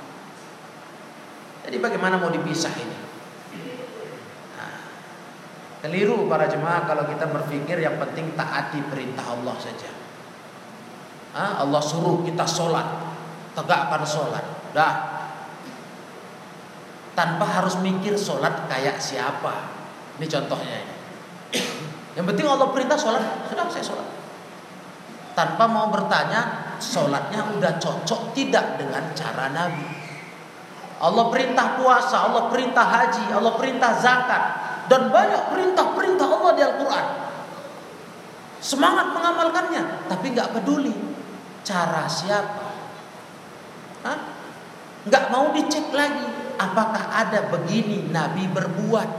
Jadi 1.64 1.80
bagaimana 1.80 2.20
mau 2.20 2.28
dipisah 2.28 2.76
ini? 2.76 2.98
Keliru 5.84 6.32
para 6.32 6.48
jemaah 6.48 6.88
kalau 6.88 7.04
kita 7.12 7.28
berpikir 7.28 7.84
yang 7.84 8.00
penting 8.00 8.32
taati 8.40 8.80
perintah 8.88 9.36
Allah 9.36 9.52
saja. 9.60 9.92
Ah, 11.36 11.60
Allah 11.60 11.84
suruh 11.84 12.24
kita 12.24 12.48
sholat, 12.48 12.88
tegakkan 13.52 14.08
sholat. 14.08 14.72
Dah. 14.72 14.96
Tanpa 17.20 17.44
harus 17.44 17.84
mikir 17.84 18.16
sholat 18.16 18.72
kayak 18.72 18.96
siapa. 19.04 19.76
Ini 20.16 20.26
contohnya 20.32 20.88
ini. 20.88 20.96
Yang 22.16 22.26
penting 22.32 22.48
Allah 22.48 22.72
perintah 22.72 22.96
sholat, 22.96 23.52
sudah 23.52 23.68
saya 23.68 23.84
sholat. 23.84 24.08
Tanpa 25.36 25.68
mau 25.68 25.92
bertanya, 25.92 26.72
sholatnya 26.80 27.60
udah 27.60 27.76
cocok 27.84 28.32
tidak 28.32 28.80
dengan 28.80 29.12
cara 29.12 29.52
Nabi. 29.52 29.84
Allah 31.04 31.28
perintah 31.28 31.76
puasa, 31.76 32.32
Allah 32.32 32.48
perintah 32.48 32.88
haji, 32.88 33.36
Allah 33.36 33.54
perintah 33.60 33.92
zakat, 34.00 34.63
dan 34.92 35.12
banyak 35.12 35.42
perintah-perintah 35.52 36.28
Allah 36.28 36.52
di 36.56 36.62
Al-Quran. 36.64 37.06
Semangat 38.64 39.12
mengamalkannya, 39.12 40.08
tapi 40.08 40.32
nggak 40.32 40.56
peduli 40.56 40.96
cara 41.64 42.08
siapa. 42.08 42.72
Nggak 45.04 45.26
mau 45.32 45.52
dicek 45.52 45.92
lagi, 45.92 46.56
apakah 46.56 47.12
ada 47.12 47.52
begini 47.52 48.08
Nabi 48.12 48.48
berbuat. 48.48 49.10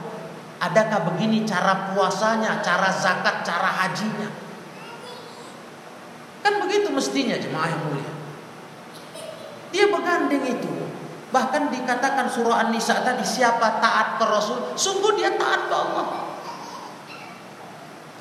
Adakah 0.64 1.12
begini 1.12 1.44
cara 1.44 1.92
puasanya, 1.92 2.64
cara 2.64 2.88
zakat, 2.88 3.44
cara 3.44 3.68
hajinya? 3.84 4.32
Kan 6.40 6.56
begitu 6.64 6.88
mestinya 6.88 7.36
jemaah 7.36 7.68
yang 7.68 7.82
mulia. 7.84 8.12
Dia 9.76 9.92
bergandeng 9.92 10.44
itu. 10.44 10.83
Bahkan 11.34 11.74
dikatakan 11.74 12.30
surah 12.30 12.70
An-Nisa 12.70 13.02
tadi 13.02 13.26
siapa 13.26 13.82
taat 13.82 14.22
ke 14.22 14.24
Rasul, 14.24 14.78
sungguh 14.78 15.18
dia 15.18 15.34
taat 15.34 15.66
ke 15.66 15.74
Allah. 15.74 16.06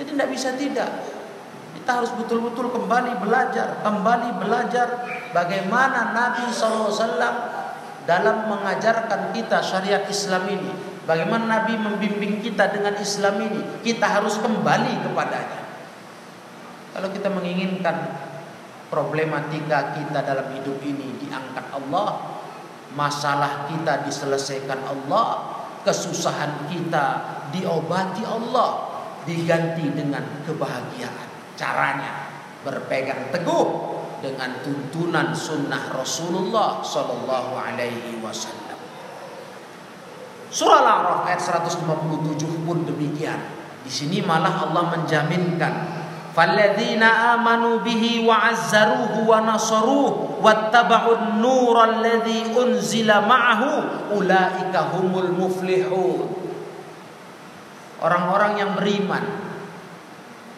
Jadi 0.02 0.18
tidak 0.18 0.30
bisa 0.34 0.50
tidak. 0.58 0.90
Kita 1.78 2.02
harus 2.02 2.10
betul-betul 2.18 2.74
kembali 2.74 3.22
belajar, 3.22 3.86
kembali 3.86 4.42
belajar 4.42 5.06
bagaimana 5.30 6.10
Nabi 6.18 6.50
SAW 6.50 6.98
dalam 8.10 8.50
mengajarkan 8.50 9.30
kita 9.30 9.62
syariat 9.62 10.10
Islam 10.10 10.50
ini 10.50 10.94
Bagaimana 11.04 11.44
Nabi 11.60 11.76
membimbing 11.76 12.40
kita 12.40 12.72
dengan 12.72 12.96
Islam 12.96 13.36
ini? 13.44 13.60
Kita 13.84 14.08
harus 14.08 14.40
kembali 14.40 15.04
kepadanya. 15.04 15.62
Kalau 16.96 17.12
kita 17.12 17.28
menginginkan 17.28 18.16
problematika 18.88 19.92
kita 20.00 20.24
dalam 20.24 20.48
hidup 20.56 20.80
ini 20.80 21.20
diangkat 21.20 21.76
Allah, 21.76 22.33
masalah 22.94 23.70
kita 23.70 24.06
diselesaikan 24.06 24.82
Allah, 24.86 25.28
kesusahan 25.82 26.70
kita 26.70 27.06
diobati 27.54 28.24
Allah, 28.26 28.90
diganti 29.26 29.90
dengan 29.94 30.24
kebahagiaan. 30.46 31.30
Caranya 31.54 32.34
berpegang 32.66 33.30
teguh 33.30 33.68
dengan 34.24 34.64
tuntunan 34.64 35.36
sunnah 35.36 35.92
Rasulullah 35.92 36.80
Sallallahu 36.80 37.54
Alaihi 37.60 38.18
Wasallam. 38.24 38.80
Surah 40.54 40.86
Al-A'raf 40.86 41.28
ayat 41.28 41.42
157 41.42 42.66
pun 42.66 42.78
demikian. 42.88 43.42
Di 43.84 43.92
sini 43.92 44.24
malah 44.24 44.70
Allah 44.70 44.96
menjaminkan 44.96 45.93
Falladzina 46.34 47.38
amanu 47.38 47.86
bihi 47.86 48.26
wa 48.26 48.50
azzaruhu 48.50 49.30
wa 49.30 49.46
nasaruhu 49.46 50.42
wattaba'un 50.42 51.38
nural 51.38 52.02
ladzi 52.02 52.50
unzila 52.50 53.22
ma'ahu 53.22 54.10
muflihun. 55.38 56.20
Orang-orang 58.02 58.54
yang 58.58 58.72
beriman 58.74 59.26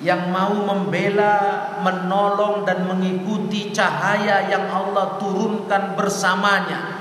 yang 0.03 0.27
mau 0.31 0.51
membela, 0.51 1.71
menolong 1.79 2.67
dan 2.67 2.83
mengikuti 2.83 3.71
cahaya 3.71 4.47
yang 4.47 4.67
Allah 4.67 5.15
turunkan 5.19 5.95
bersamanya 5.95 6.95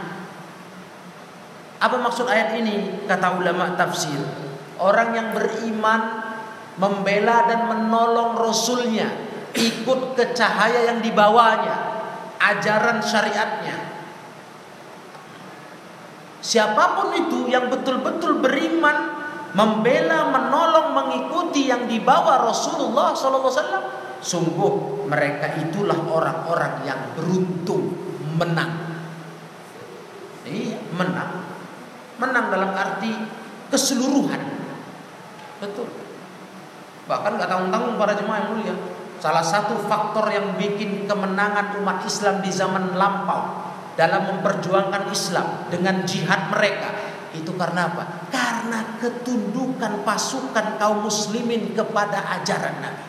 apa 1.85 2.01
maksud 2.01 2.25
ayat 2.25 2.57
ini? 2.65 3.05
Kata 3.05 3.37
ulama 3.37 3.77
tafsir. 3.77 4.17
Orang 4.81 5.13
yang 5.13 5.37
beriman 5.37 6.24
membela 6.79 7.47
dan 7.47 7.71
menolong 7.71 8.35
Rasulnya, 8.39 9.07
ikut 9.55 10.19
ke 10.19 10.35
cahaya 10.35 10.91
yang 10.91 10.99
dibawanya, 10.99 11.77
ajaran 12.39 12.99
syariatnya. 12.99 13.95
Siapa 16.45 17.01
pun 17.01 17.09
itu 17.17 17.49
yang 17.49 17.73
betul-betul 17.73 18.45
beriman, 18.45 19.17
membela, 19.57 20.29
menolong, 20.29 20.93
mengikuti 20.93 21.71
yang 21.71 21.89
dibawa 21.89 22.45
Rasulullah 22.45 23.17
SAW, 23.17 24.21
sungguh 24.21 24.73
mereka 25.09 25.57
itulah 25.57 25.97
orang-orang 26.05 26.85
yang 26.85 27.01
beruntung 27.17 27.97
menang. 28.37 28.93
Iya, 30.45 30.77
menang. 30.93 31.49
Menang 32.21 32.53
dalam 32.53 32.77
arti 32.77 33.11
keseluruhan. 33.73 34.43
Betul. 35.65 35.89
Bahkan 37.05 37.31
nggak 37.37 37.49
tanggung-tanggung 37.49 37.97
para 38.01 38.17
jemaah 38.17 38.39
yang 38.45 38.49
mulia. 38.57 38.77
Salah 39.21 39.45
satu 39.45 39.81
faktor 39.89 40.29
yang 40.29 40.57
bikin 40.61 41.09
kemenangan 41.09 41.81
umat 41.81 42.05
Islam 42.05 42.45
di 42.45 42.53
zaman 42.53 42.93
lampau 42.97 43.73
dalam 43.97 44.37
memperjuangkan 44.37 45.09
Islam 45.09 45.71
dengan 45.73 46.05
jihad 46.05 46.53
mereka 46.53 47.15
itu 47.35 47.51
karena 47.59 47.91
apa? 47.91 48.31
Karena 48.31 48.95
ketundukan 49.03 50.07
pasukan 50.07 50.79
kaum 50.79 51.03
muslimin 51.03 51.75
kepada 51.75 52.23
ajaran 52.39 52.79
Nabi. 52.79 53.07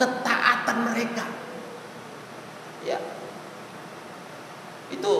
Ketaatan 0.00 0.78
mereka. 0.88 1.24
Ya. 2.88 2.96
Itu 4.88 5.12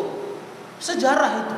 sejarah 0.80 1.32
itu. 1.44 1.56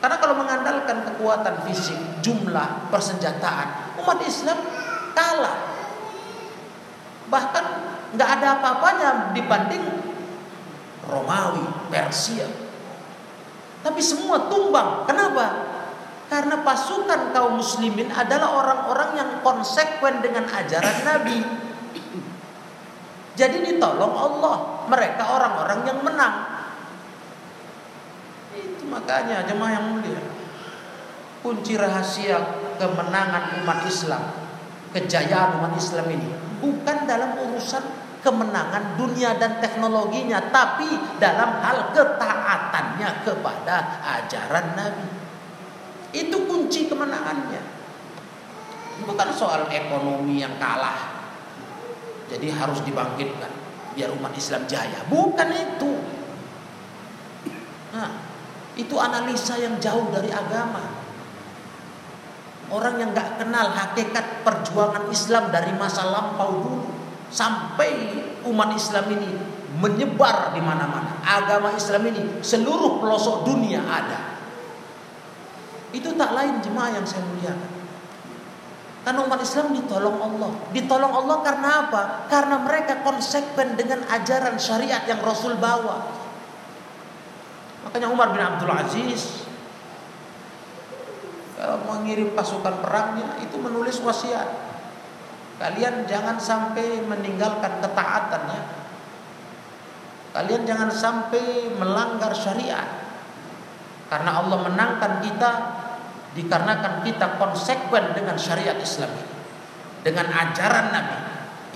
Karena 0.00 0.16
kalau 0.16 0.34
mengandalkan 0.40 1.04
kekuatan 1.12 1.60
fisik, 1.68 2.24
jumlah 2.24 2.88
persenjataan, 2.88 3.89
umat 4.00 4.18
Islam 4.24 4.58
kalah. 5.14 5.58
Bahkan 7.30 7.64
nggak 8.16 8.30
ada 8.40 8.46
apa-apanya 8.58 9.10
dibanding 9.36 9.84
Romawi, 11.06 11.64
Persia. 11.90 12.46
Tapi 13.80 14.00
semua 14.02 14.50
tumbang. 14.50 15.08
Kenapa? 15.08 15.70
Karena 16.30 16.62
pasukan 16.62 17.34
kaum 17.34 17.58
muslimin 17.58 18.12
adalah 18.14 18.54
orang-orang 18.54 19.10
yang 19.18 19.30
konsekuen 19.42 20.22
dengan 20.22 20.46
ajaran 20.46 21.02
Nabi. 21.02 21.42
Jadi 23.34 23.56
ditolong 23.66 24.14
Allah. 24.14 24.56
Mereka 24.86 25.22
orang-orang 25.22 25.80
yang 25.86 25.98
menang. 26.04 26.60
Makanya 28.90 29.46
jemaah 29.46 29.72
yang 29.78 29.86
mulia, 29.94 30.18
kunci 31.40 31.76
rahasia 31.76 32.38
kemenangan 32.76 33.64
umat 33.64 33.84
Islam, 33.88 34.22
kejayaan 34.92 35.60
umat 35.60 35.74
Islam 35.76 36.06
ini 36.12 36.28
bukan 36.60 37.08
dalam 37.08 37.34
urusan 37.40 37.84
kemenangan 38.20 39.00
dunia 39.00 39.40
dan 39.40 39.58
teknologinya, 39.58 40.52
tapi 40.52 40.86
dalam 41.16 41.64
hal 41.64 41.90
ketaatannya 41.96 43.24
kepada 43.24 43.76
ajaran 44.20 44.76
Nabi. 44.76 45.08
Itu 46.12 46.44
kunci 46.44 46.86
kemenangannya. 46.86 47.80
Bukan 49.08 49.28
soal 49.32 49.72
ekonomi 49.72 50.44
yang 50.44 50.60
kalah. 50.60 51.24
Jadi 52.28 52.52
harus 52.52 52.84
dibangkitkan 52.84 53.48
biar 53.96 54.12
umat 54.12 54.36
Islam 54.36 54.68
jaya. 54.68 55.00
Bukan 55.08 55.48
itu. 55.50 55.92
Nah, 57.96 58.10
itu 58.76 58.94
analisa 59.00 59.56
yang 59.56 59.80
jauh 59.80 60.12
dari 60.12 60.28
agama. 60.28 60.99
Orang 62.70 63.02
yang 63.02 63.10
nggak 63.10 63.42
kenal 63.42 63.66
hakikat 63.74 64.46
perjuangan 64.46 65.10
Islam 65.10 65.50
dari 65.50 65.74
masa 65.74 66.06
lampau 66.06 66.62
dulu 66.62 66.86
sampai 67.30 67.90
umat 68.46 68.70
Islam 68.74 69.10
ini 69.10 69.30
menyebar 69.78 70.54
di 70.54 70.62
mana-mana. 70.62 71.18
Agama 71.26 71.74
Islam 71.74 72.06
ini 72.10 72.42
seluruh 72.42 73.02
pelosok 73.02 73.42
dunia 73.46 73.82
ada. 73.82 74.38
Itu 75.90 76.14
tak 76.14 76.30
lain 76.30 76.62
jemaah 76.62 76.94
yang 76.94 77.06
saya 77.06 77.26
muliakan. 77.26 77.72
Karena 79.00 79.20
umat 79.26 79.40
Islam 79.42 79.74
ditolong 79.74 80.18
Allah. 80.20 80.52
Ditolong 80.70 81.12
Allah 81.24 81.36
karena 81.40 81.68
apa? 81.88 82.02
Karena 82.28 82.60
mereka 82.60 83.00
konsekuen 83.00 83.74
dengan 83.74 84.04
ajaran 84.06 84.60
syariat 84.60 85.02
yang 85.08 85.18
Rasul 85.24 85.56
bawa. 85.56 86.04
Makanya 87.88 88.12
Umar 88.12 88.30
bin 88.36 88.44
Abdul 88.44 88.70
Aziz 88.70 89.49
kalau 91.60 91.76
mengirim 91.84 92.32
pasukan 92.32 92.80
perangnya 92.80 93.36
itu 93.44 93.60
menulis 93.60 94.00
wasiat. 94.00 94.48
Kalian 95.60 96.08
jangan 96.08 96.40
sampai 96.40 97.04
meninggalkan 97.04 97.84
ketaatannya. 97.84 98.62
Kalian 100.32 100.64
jangan 100.64 100.88
sampai 100.88 101.68
melanggar 101.76 102.32
syariat. 102.32 102.88
Karena 104.08 104.40
Allah 104.40 104.58
menangkan 104.72 105.20
kita 105.20 105.50
dikarenakan 106.32 107.04
kita 107.04 107.36
konsekuen 107.36 108.16
dengan 108.16 108.40
syariat 108.40 108.80
Islam. 108.80 109.12
Dengan 110.00 110.32
ajaran 110.32 110.96
Nabi. 110.96 111.18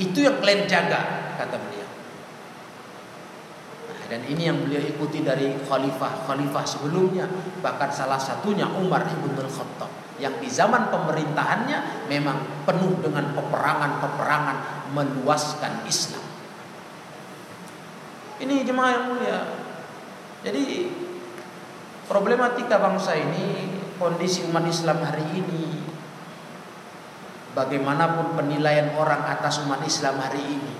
Itu 0.00 0.24
yang 0.24 0.40
kalian 0.40 0.64
jaga, 0.64 1.28
kata 1.36 1.60
beliau. 1.60 1.83
Dan 4.04 4.20
ini 4.28 4.48
yang 4.52 4.60
beliau 4.60 4.84
ikuti 4.84 5.24
dari 5.24 5.56
khalifah-khalifah 5.64 6.64
sebelumnya. 6.68 7.24
Bahkan 7.64 7.90
salah 7.90 8.20
satunya 8.20 8.68
Umar 8.68 9.08
ibn 9.08 9.32
al-Khattab 9.32 10.04
yang 10.22 10.38
di 10.38 10.46
zaman 10.46 10.94
pemerintahannya 10.94 12.06
memang 12.06 12.66
penuh 12.68 13.02
dengan 13.02 13.34
peperangan-peperangan 13.34 14.56
meluaskan 14.94 15.82
Islam. 15.90 16.22
Ini 18.38 18.62
jemaah 18.62 18.90
yang 18.94 19.04
mulia. 19.10 19.40
Jadi 20.46 20.92
problematika 22.06 22.78
bangsa 22.78 23.16
ini, 23.18 23.74
kondisi 23.98 24.46
umat 24.46 24.68
Islam 24.68 25.02
hari 25.02 25.24
ini, 25.34 25.82
bagaimanapun 27.56 28.38
penilaian 28.38 28.92
orang 28.94 29.24
atas 29.24 29.62
umat 29.64 29.80
Islam 29.82 30.20
hari 30.20 30.42
ini, 30.42 30.74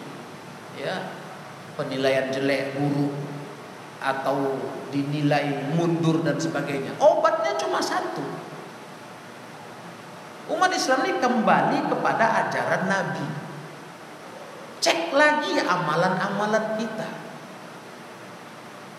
ya 0.79 1.24
penilaian 1.75 2.31
jelek, 2.31 2.79
buruk, 2.79 3.15
atau 4.05 4.61
dinilai 4.93 5.73
mundur 5.73 6.21
dan 6.21 6.37
sebagainya. 6.37 6.93
Obatnya 7.01 7.57
cuma 7.57 7.81
satu. 7.81 8.21
Umat 10.53 10.69
Islam 10.77 11.09
ini 11.09 11.17
kembali 11.17 11.89
kepada 11.89 12.45
ajaran 12.45 12.85
Nabi. 12.85 13.27
Cek 14.85 15.17
lagi 15.17 15.57
amalan-amalan 15.57 16.77
kita. 16.77 17.09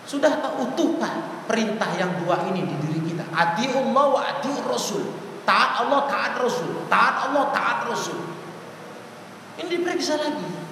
Sudah 0.02 0.42
utuhkah 0.58 1.46
perintah 1.46 1.90
yang 1.94 2.18
dua 2.18 2.42
ini 2.50 2.66
di 2.66 2.74
diri 2.82 3.00
kita? 3.14 3.22
Allah 3.30 4.06
wa 4.10 4.20
atiur 4.26 4.66
Rasul. 4.66 5.06
Taat 5.46 5.86
Allah, 5.86 6.10
taat 6.10 6.34
Rasul. 6.42 6.90
Taat 6.90 7.30
Allah, 7.30 7.54
taat 7.54 7.86
Rasul. 7.86 8.18
Ini 9.62 9.70
diperiksa 9.70 10.18
lagi. 10.18 10.65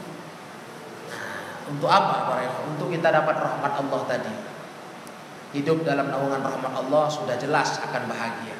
Untuk 1.64 1.88
apa 1.88 2.28
para 2.28 2.44
Untuk 2.68 2.92
kita 2.92 3.08
dapat 3.08 3.36
rahmat 3.40 3.72
Allah 3.80 4.00
tadi. 4.04 4.34
Hidup 5.54 5.86
dalam 5.86 6.10
naungan 6.10 6.42
rahmat 6.42 6.72
Allah 6.74 7.06
sudah 7.06 7.38
jelas 7.38 7.78
akan 7.78 8.10
bahagia. 8.10 8.58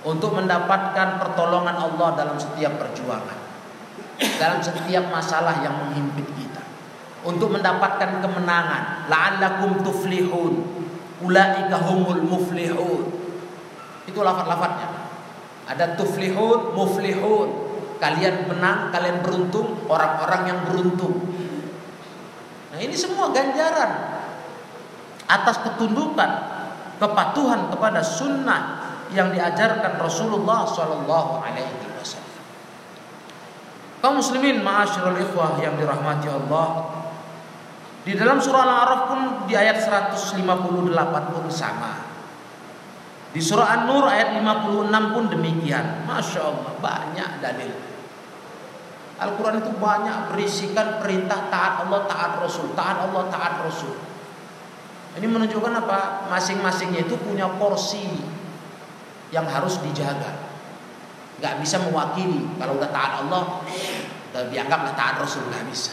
Untuk 0.00 0.32
mendapatkan 0.32 1.20
pertolongan 1.20 1.76
Allah 1.76 2.08
dalam 2.16 2.36
setiap 2.40 2.80
perjuangan. 2.80 3.38
Dalam 4.40 4.60
setiap 4.64 5.12
masalah 5.12 5.60
yang 5.60 5.76
menghimpit 5.76 6.24
kita. 6.32 6.64
Untuk 7.22 7.52
mendapatkan 7.52 8.24
kemenangan. 8.24 9.12
La'allakum 9.12 9.84
tuflihun. 9.84 10.54
Ulaika 11.20 11.76
humul 11.84 12.24
muflihun. 12.24 13.04
Itu 14.08 14.24
lafad-lafadnya. 14.24 14.88
Ada 15.68 15.94
tuflihun, 16.00 16.72
muflihun. 16.72 17.48
Kalian 18.00 18.48
menang, 18.48 18.88
kalian 18.88 19.20
beruntung, 19.20 19.84
orang-orang 19.84 20.48
yang 20.48 20.58
beruntung. 20.64 21.20
Nah 22.80 22.88
ini 22.88 22.96
semua 22.96 23.28
ganjaran 23.28 23.92
atas 25.28 25.60
ketundukan, 25.60 26.30
kepatuhan 26.96 27.68
kepada 27.68 28.00
sunnah 28.00 28.80
yang 29.12 29.28
diajarkan 29.36 30.00
Rasulullah 30.00 30.64
Shallallahu 30.64 31.44
Alaihi 31.44 31.92
Wasallam. 31.92 32.40
Kaum 34.00 34.16
muslimin, 34.16 34.64
ma'asyiral 34.64 35.20
ikhwah 35.20 35.60
yang 35.60 35.76
dirahmati 35.76 36.32
Allah. 36.32 36.88
Di 38.00 38.16
dalam 38.16 38.40
surah 38.40 38.64
Al-A'raf 38.64 39.02
pun 39.12 39.20
di 39.44 39.52
ayat 39.52 39.76
158 39.76 40.40
pun 41.36 41.44
sama. 41.52 42.00
Di 43.28 43.44
surah 43.44 43.76
An-Nur 43.76 44.08
ayat 44.08 44.40
56 44.40 44.88
pun 44.88 45.24
demikian. 45.28 46.08
Masya 46.08 46.40
Allah, 46.48 46.72
banyak 46.80 47.30
dalil. 47.44 47.89
Al-Quran 49.20 49.60
itu 49.60 49.72
banyak 49.76 50.32
berisikan 50.32 50.96
perintah 50.96 51.52
taat 51.52 51.84
Allah, 51.84 52.08
taat 52.08 52.40
Rasul, 52.40 52.72
taat 52.72 53.04
Allah, 53.04 53.28
taat 53.28 53.60
Rasul. 53.60 53.92
Ini 55.20 55.26
menunjukkan 55.28 55.74
apa? 55.84 56.30
Masing-masingnya 56.32 57.04
itu 57.04 57.20
punya 57.20 57.44
porsi 57.60 58.00
yang 59.28 59.44
harus 59.44 59.76
dijaga. 59.84 60.48
Gak 61.40 61.60
bisa 61.60 61.84
mewakili 61.84 62.48
kalau 62.56 62.80
udah 62.80 62.88
taat 62.88 63.12
Allah, 63.24 63.60
udah 64.32 64.44
dianggap 64.48 64.96
taat 64.96 65.20
Rasul 65.20 65.44
nggak 65.52 65.68
bisa. 65.68 65.92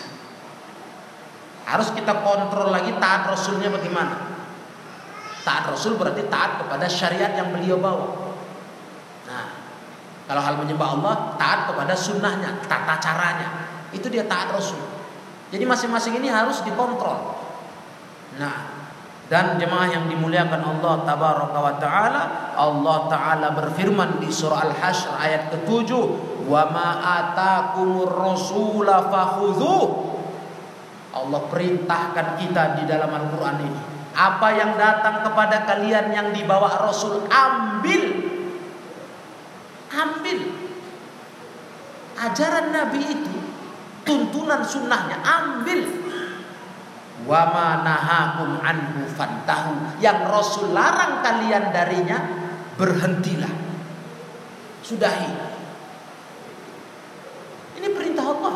Harus 1.68 1.92
kita 1.92 2.24
kontrol 2.24 2.72
lagi 2.72 2.96
taat 2.96 3.28
Rasulnya 3.28 3.68
bagaimana. 3.68 4.40
Taat 5.44 5.68
Rasul 5.68 6.00
berarti 6.00 6.28
taat 6.32 6.64
kepada 6.64 6.88
syariat 6.88 7.36
yang 7.36 7.52
beliau 7.52 7.76
bawa. 7.76 8.27
Kalau 10.28 10.44
hal 10.44 10.60
menyembah 10.60 11.00
Allah, 11.00 11.14
taat 11.40 11.72
kepada 11.72 11.96
sunnahnya, 11.96 12.60
tata 12.68 13.00
caranya. 13.00 13.50
Itu 13.96 14.12
dia 14.12 14.28
taat 14.28 14.52
Rasul. 14.52 14.80
Jadi 15.48 15.64
masing-masing 15.64 16.20
ini 16.20 16.28
harus 16.28 16.60
dikontrol. 16.68 17.40
Nah, 18.36 18.78
dan 19.32 19.56
jemaah 19.56 19.88
yang 19.88 20.06
dimuliakan 20.12 20.60
Allah 20.60 21.04
tabaraka 21.08 21.60
wa 21.60 21.74
taala, 21.80 22.24
Allah 22.56 22.98
taala 23.08 23.48
berfirman 23.56 24.20
di 24.20 24.28
surah 24.28 24.68
Al-Hasyr 24.68 25.16
ayat 25.16 25.44
ke-7, 25.52 25.92
"Wa 26.48 26.72
ma 26.72 26.88
atakumur 27.24 28.12
rasula 28.12 29.08
fakhudhu." 29.08 29.76
Allah 31.12 31.42
perintahkan 31.48 32.40
kita 32.40 32.80
di 32.80 32.84
dalam 32.88 33.12
Al-Qur'an 33.12 33.58
ini. 33.64 33.82
Apa 34.16 34.48
yang 34.56 34.80
datang 34.80 35.24
kepada 35.24 35.64
kalian 35.64 36.12
yang 36.12 36.28
dibawa 36.32 36.88
Rasul, 36.88 37.28
ambil 37.28 38.02
ambil 39.92 40.40
ajaran 42.18 42.74
Nabi 42.74 43.02
itu 43.06 43.36
tuntunan 44.08 44.64
sunnahnya 44.64 45.20
ambil 45.22 45.82
wa 47.28 47.84
nahakum 47.84 48.62
anhu 48.64 49.04
fantahu. 49.12 50.00
Yang 50.00 50.20
Rasul 50.32 50.72
larang 50.72 51.20
kalian 51.20 51.76
darinya 51.76 52.18
berhentilah. 52.80 53.52
Sudahi. 54.86 55.32
Ini 57.78 57.88
perintah 57.92 58.26
Allah. 58.26 58.56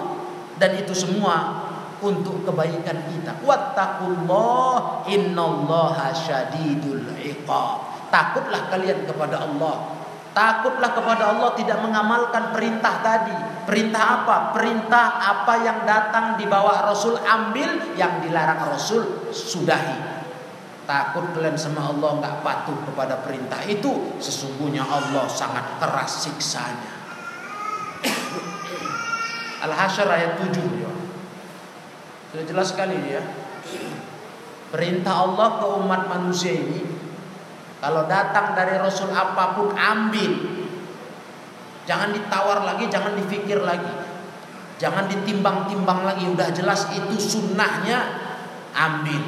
Dan 0.55 0.77
itu 0.77 0.93
semua 0.93 1.67
untuk 1.99 2.45
kebaikan 2.45 3.01
kita. 3.11 3.41
Wattaqullah 3.43 5.05
innallaha 5.09 6.13
syadidul 6.15 7.17
iqab. 7.17 8.07
Takutlah 8.13 8.69
kalian 8.69 9.03
kepada 9.09 9.41
Allah 9.41 10.00
Takutlah 10.31 10.95
kepada 10.95 11.35
Allah 11.35 11.51
tidak 11.59 11.83
mengamalkan 11.83 12.55
perintah 12.55 13.03
tadi. 13.03 13.35
Perintah 13.67 14.23
apa? 14.23 14.55
Perintah 14.55 15.19
apa 15.19 15.59
yang 15.59 15.83
datang 15.83 16.39
di 16.39 16.47
bawah 16.47 16.87
Rasul 16.87 17.19
ambil, 17.19 17.95
yang 17.99 18.23
dilarang 18.23 18.71
Rasul 18.71 19.31
sudahi. 19.35 20.23
takut 20.81 21.23
kalian 21.31 21.55
sama 21.55 21.87
Allah 21.87 22.19
nggak 22.19 22.35
patuh 22.43 22.75
kepada 22.83 23.23
perintah 23.23 23.63
itu, 23.63 24.19
sesungguhnya 24.19 24.83
Allah 24.83 25.23
sangat 25.29 25.79
keras 25.79 26.27
siksanya. 26.27 26.91
Al-Hasyr 29.61 30.09
ayat 30.09 30.41
7 30.41 30.83
ya. 30.83 30.91
Sudah 32.33 32.45
jelas 32.49 32.67
sekali 32.73 32.97
ya. 33.07 33.23
Perintah 34.73 35.27
Allah 35.27 35.61
ke 35.61 35.65
umat 35.79 36.11
manusia 36.11 36.55
ini 36.55 37.00
kalau 37.81 38.05
datang 38.05 38.53
dari 38.53 38.77
Rasul 38.77 39.09
apa 39.09 39.57
pun 39.57 39.73
ambil. 39.73 40.31
Jangan 41.89 42.13
ditawar 42.13 42.61
lagi, 42.61 42.85
jangan 42.93 43.17
dipikir 43.17 43.57
lagi. 43.57 43.89
Jangan 44.77 45.09
ditimbang-timbang 45.09 46.05
lagi, 46.05 46.29
udah 46.29 46.53
jelas 46.53 46.85
itu 46.93 47.17
sunnahnya 47.17 48.05
ambil. 48.77 49.21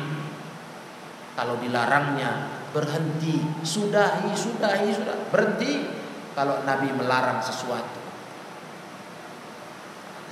Kalau 1.34 1.58
dilarangnya 1.58 2.62
berhenti, 2.70 3.42
sudahi, 3.66 4.30
sudahi, 4.38 4.88
sudah 4.94 5.18
berhenti. 5.34 6.06
Kalau 6.38 6.62
Nabi 6.66 6.94
melarang 6.94 7.42
sesuatu. 7.42 8.02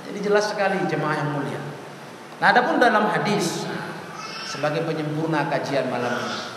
Jadi 0.06 0.18
jelas 0.18 0.50
sekali 0.50 0.82
jemaah 0.90 1.14
yang 1.14 1.30
mulia. 1.30 1.62
Nah, 2.42 2.50
adapun 2.50 2.82
dalam 2.82 3.06
hadis 3.06 3.66
sebagai 4.46 4.82
penyempurna 4.82 5.46
kajian 5.46 5.86
malam 5.86 6.18
ini. 6.18 6.51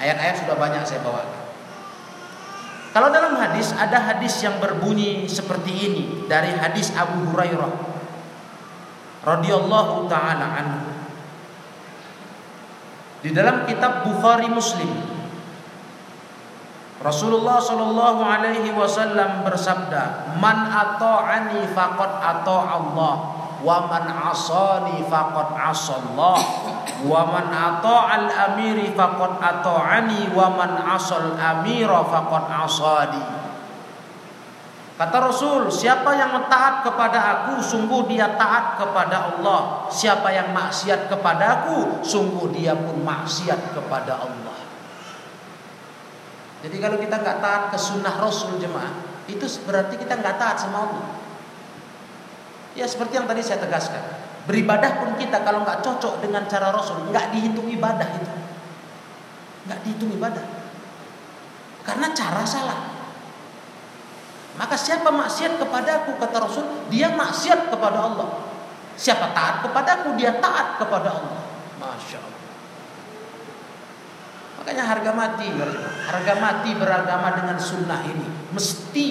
Ayat-ayat 0.00 0.36
sudah 0.42 0.56
banyak 0.56 0.82
saya 0.88 1.04
bawa. 1.04 1.28
Kalau 2.90 3.12
dalam 3.14 3.38
hadis 3.38 3.70
ada 3.76 4.02
hadis 4.02 4.42
yang 4.42 4.58
berbunyi 4.58 5.28
seperti 5.30 5.70
ini 5.70 6.04
dari 6.26 6.50
hadis 6.50 6.90
Abu 6.98 7.22
Hurairah 7.30 7.70
radhiyallahu 9.22 10.10
taala 10.10 10.46
anhu. 10.58 10.82
Di 13.20 13.30
dalam 13.36 13.68
kitab 13.68 14.08
Bukhari 14.08 14.48
Muslim 14.48 14.90
Rasulullah 17.00 17.56
Shallallahu 17.56 18.20
Alaihi 18.20 18.76
Wasallam 18.76 19.40
bersabda, 19.40 20.36
"Man 20.36 20.68
ata'ani 20.68 21.64
faqad 21.72 22.12
ata 22.20 22.58
Allah, 22.76 23.39
wa 23.60 23.86
man 23.88 24.04
asani 24.08 25.04
faqad 25.06 25.52
asallah, 25.56 26.38
wa 27.04 27.20
man 27.28 27.46
ata'al 27.48 28.28
amiri 28.28 28.92
faqad 28.92 29.40
ata'ani, 29.40 30.32
wa 30.32 30.46
man 30.52 30.80
asal 30.96 31.36
amira 31.36 32.04
faqad 32.08 32.44
asadi." 32.48 33.24
Kata 35.00 35.16
Rasul, 35.16 35.72
siapa 35.72 36.12
yang 36.12 36.36
taat 36.52 36.84
kepada 36.84 37.18
aku, 37.40 37.56
sungguh 37.64 38.04
dia 38.04 38.36
taat 38.36 38.76
kepada 38.76 39.32
Allah. 39.32 39.88
Siapa 39.88 40.28
yang 40.28 40.52
maksiat 40.52 41.08
kepada 41.08 41.64
aku, 41.64 42.04
sungguh 42.04 42.52
dia 42.52 42.76
pun 42.76 43.00
maksiat 43.00 43.72
kepada 43.72 44.20
Allah. 44.20 44.60
Jadi 46.60 46.76
kalau 46.76 47.00
kita 47.00 47.16
nggak 47.16 47.40
taat 47.40 47.62
ke 47.72 47.78
sunnah 47.80 48.12
Rasul 48.20 48.60
jemaah, 48.60 48.92
itu 49.24 49.48
berarti 49.64 49.96
kita 49.96 50.20
nggak 50.20 50.36
taat 50.36 50.60
sama 50.60 50.84
Allah. 50.84 51.08
Ya 52.78 52.86
seperti 52.86 53.18
yang 53.18 53.26
tadi 53.26 53.42
saya 53.42 53.58
tegaskan, 53.58 53.98
beribadah 54.46 55.02
pun 55.02 55.18
kita 55.18 55.42
kalau 55.42 55.66
nggak 55.66 55.82
cocok 55.82 56.22
dengan 56.22 56.46
cara 56.46 56.70
Rasul, 56.70 57.10
nggak 57.10 57.34
dihitung 57.34 57.66
ibadah 57.66 58.08
itu, 58.14 58.30
nggak 59.66 59.78
dihitung 59.82 60.10
ibadah, 60.14 60.44
karena 61.82 62.14
cara 62.14 62.46
salah. 62.46 62.80
Maka 64.54 64.78
siapa 64.78 65.10
maksiat 65.10 65.58
kepadaku 65.58 66.14
kata 66.20 66.36
Rasul, 66.46 66.66
dia 66.92 67.10
maksiat 67.10 67.74
kepada 67.74 67.98
Allah. 68.06 68.28
Siapa 68.94 69.32
taat 69.34 69.64
kepadaku, 69.66 70.14
dia 70.20 70.36
taat 70.38 70.76
kepada 70.76 71.08
Allah. 71.10 71.40
Masya 71.80 72.18
Allah. 72.20 72.40
Makanya 74.60 74.84
harga 74.84 75.10
mati, 75.16 75.48
harga 76.06 76.34
mati 76.36 76.70
beragama 76.76 77.34
dengan 77.34 77.56
sunnah 77.56 78.04
ini 78.04 78.28
mesti. 78.52 79.08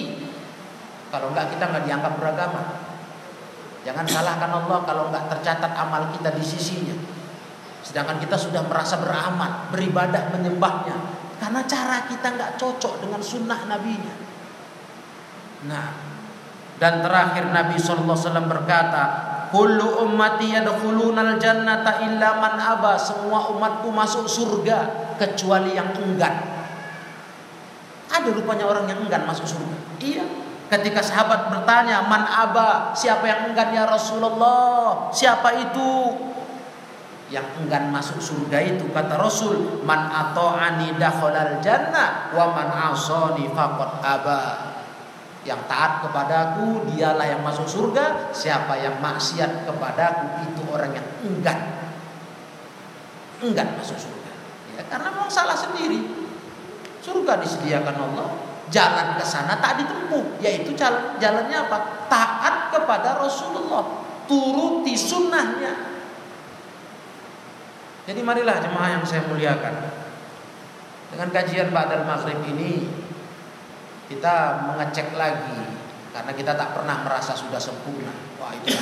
Kalau 1.10 1.34
enggak 1.34 1.52
kita 1.52 1.64
enggak 1.68 1.84
dianggap 1.90 2.12
beragama. 2.16 2.79
Jangan 3.80 4.04
salahkan 4.04 4.50
Allah 4.52 4.78
kalau 4.84 5.08
enggak 5.08 5.32
tercatat 5.32 5.72
amal 5.72 6.12
kita 6.12 6.36
di 6.36 6.44
sisinya. 6.44 6.96
Sedangkan 7.80 8.20
kita 8.20 8.36
sudah 8.36 8.60
merasa 8.68 9.00
beramal, 9.00 9.72
beribadah, 9.72 10.28
menyembahnya. 10.36 10.96
Karena 11.40 11.64
cara 11.64 12.04
kita 12.04 12.36
enggak 12.36 12.60
cocok 12.60 13.00
dengan 13.00 13.24
sunnah 13.24 13.64
nabinya. 13.64 14.14
Nah, 15.64 15.88
dan 16.76 17.04
terakhir 17.04 17.48
Nabi 17.52 17.76
SAW 17.76 18.16
berkata, 18.48 19.30
Kullu 19.50 20.06
ummati 20.06 20.54
yadkhulunal 20.54 21.36
jannata 21.42 22.06
illa 22.06 22.38
man 22.38 22.54
aba. 22.54 22.94
Semua 22.94 23.50
umatku 23.50 23.90
masuk 23.90 24.30
surga 24.30 25.10
kecuali 25.18 25.74
yang 25.74 25.90
enggan. 25.98 26.38
Ada 28.06 28.30
rupanya 28.30 28.70
orang 28.70 28.86
yang 28.86 29.02
enggan 29.02 29.26
masuk 29.26 29.44
surga. 29.50 29.76
Iya. 29.98 30.49
Ketika 30.70 31.02
sahabat 31.02 31.50
bertanya, 31.50 32.06
"Man 32.06 32.22
aba?" 32.22 32.94
Siapa 32.94 33.26
yang 33.26 33.50
enggan 33.50 33.74
ya 33.74 33.90
Rasulullah? 33.90 35.10
Siapa 35.10 35.50
itu? 35.58 36.14
Yang 37.26 37.46
enggan 37.58 37.90
masuk 37.90 38.22
surga 38.22 38.58
itu 38.62 38.86
kata 38.94 39.18
Rasul, 39.18 39.82
"Man 39.82 40.06
ata'ani 40.06 40.94
dakhalal 40.94 41.58
jannah 41.58 42.30
wa 42.30 42.54
man 42.54 42.70
asani 42.94 43.50
faqad 43.50 43.98
aba." 43.98 44.42
Yang 45.42 45.60
taat 45.66 46.06
kepadaku 46.06 46.84
dialah 46.92 47.24
yang 47.24 47.40
masuk 47.40 47.64
surga 47.64 48.28
Siapa 48.28 48.76
yang 48.76 49.00
maksiat 49.00 49.64
kepadaku 49.64 50.44
itu 50.44 50.60
orang 50.68 50.92
yang 50.92 51.08
enggan 51.24 51.58
Enggan 53.40 53.72
masuk 53.80 53.96
surga 53.96 54.32
ya, 54.76 54.84
Karena 54.84 55.08
memang 55.08 55.32
salah 55.32 55.56
sendiri 55.56 55.96
Surga 57.00 57.40
disediakan 57.40 57.96
Allah 58.04 58.49
Jalan 58.70 59.18
ke 59.18 59.24
sana 59.26 59.58
tak 59.58 59.82
ditempuh 59.82 60.38
Yaitu 60.38 60.72
jalan, 60.78 61.18
jalannya 61.18 61.68
apa? 61.68 62.06
Taat 62.06 62.70
kepada 62.70 63.18
Rasulullah 63.18 64.06
Turuti 64.30 64.94
sunnahnya 64.94 65.74
Jadi 68.06 68.20
marilah 68.22 68.62
jemaah 68.62 68.98
yang 68.98 69.04
saya 69.04 69.26
muliakan 69.26 69.74
Dengan 71.10 71.28
kajian 71.34 71.74
Ba'dal 71.74 72.06
Maghrib 72.06 72.38
ini 72.46 73.00
kita 74.10 74.66
mengecek 74.66 75.14
lagi 75.14 75.62
karena 76.10 76.34
kita 76.34 76.58
tak 76.58 76.74
pernah 76.74 77.06
merasa 77.06 77.30
sudah 77.38 77.62
sempurna. 77.62 78.10
Wah 78.42 78.50
itu. 78.58 78.74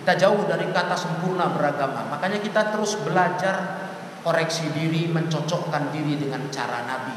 Kita 0.00 0.12
jauh 0.16 0.48
dari 0.48 0.72
kata 0.72 0.96
sempurna 0.96 1.52
beragama. 1.52 2.08
Makanya 2.08 2.40
kita 2.40 2.72
terus 2.72 2.96
belajar 3.04 3.84
koreksi 4.24 4.72
diri, 4.72 5.12
mencocokkan 5.12 5.92
diri 5.92 6.16
dengan 6.16 6.48
cara 6.48 6.88
Nabi. 6.88 7.16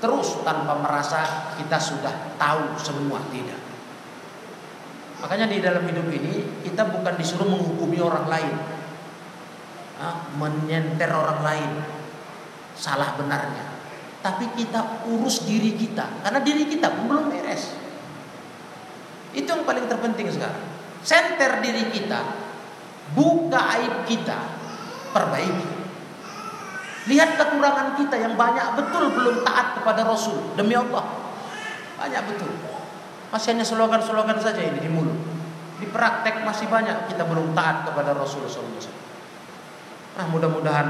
Terus 0.00 0.40
tanpa 0.42 0.80
merasa 0.80 1.52
kita 1.60 1.76
sudah 1.76 2.34
tahu 2.40 2.74
semua 2.80 3.20
tidak. 3.28 3.60
Makanya 5.20 5.52
di 5.52 5.60
dalam 5.60 5.84
hidup 5.84 6.08
ini 6.08 6.64
kita 6.64 6.88
bukan 6.88 7.14
disuruh 7.20 7.44
menghukumi 7.44 8.00
orang 8.00 8.24
lain, 8.24 8.56
menyenter 10.40 11.12
orang 11.12 11.44
lain, 11.44 11.70
salah 12.72 13.12
benarnya 13.20 13.70
tapi 14.20 14.52
kita 14.52 15.08
urus 15.08 15.48
diri 15.48 15.72
kita 15.72 16.20
karena 16.24 16.40
diri 16.44 16.68
kita 16.68 17.08
belum 17.08 17.32
beres. 17.32 17.72
Itu 19.32 19.48
yang 19.48 19.64
paling 19.64 19.88
terpenting 19.88 20.28
sekarang. 20.28 20.60
Center 21.00 21.64
diri 21.64 21.88
kita, 21.88 22.20
buka 23.16 23.60
aib 23.80 24.04
kita, 24.04 24.38
perbaiki. 25.16 25.69
Lihat 27.10 27.34
kekurangan 27.34 27.98
kita 27.98 28.14
yang 28.22 28.38
banyak 28.38 28.78
betul 28.78 29.10
belum 29.10 29.42
taat 29.42 29.82
kepada 29.82 30.06
Rasul 30.06 30.54
demi 30.54 30.78
Allah. 30.78 31.02
Banyak 31.98 32.22
betul. 32.30 32.54
Masih 33.34 33.58
hanya 33.58 33.66
slogan-slogan 33.66 34.38
saja 34.38 34.62
ini 34.62 34.78
di 34.78 34.86
mulut. 34.86 35.18
Di 35.82 35.90
praktek 35.90 36.46
masih 36.46 36.70
banyak 36.70 37.10
kita 37.10 37.26
belum 37.26 37.50
taat 37.50 37.90
kepada 37.90 38.14
Rasul 38.14 38.46
SAW. 38.46 38.94
Nah 40.14 40.26
mudah-mudahan 40.30 40.88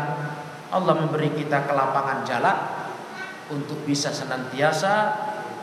Allah 0.70 0.94
memberi 1.00 1.32
kita 1.32 1.64
kelapangan 1.64 2.20
jalan 2.28 2.56
untuk 3.50 3.80
bisa 3.88 4.12
senantiasa 4.12 5.16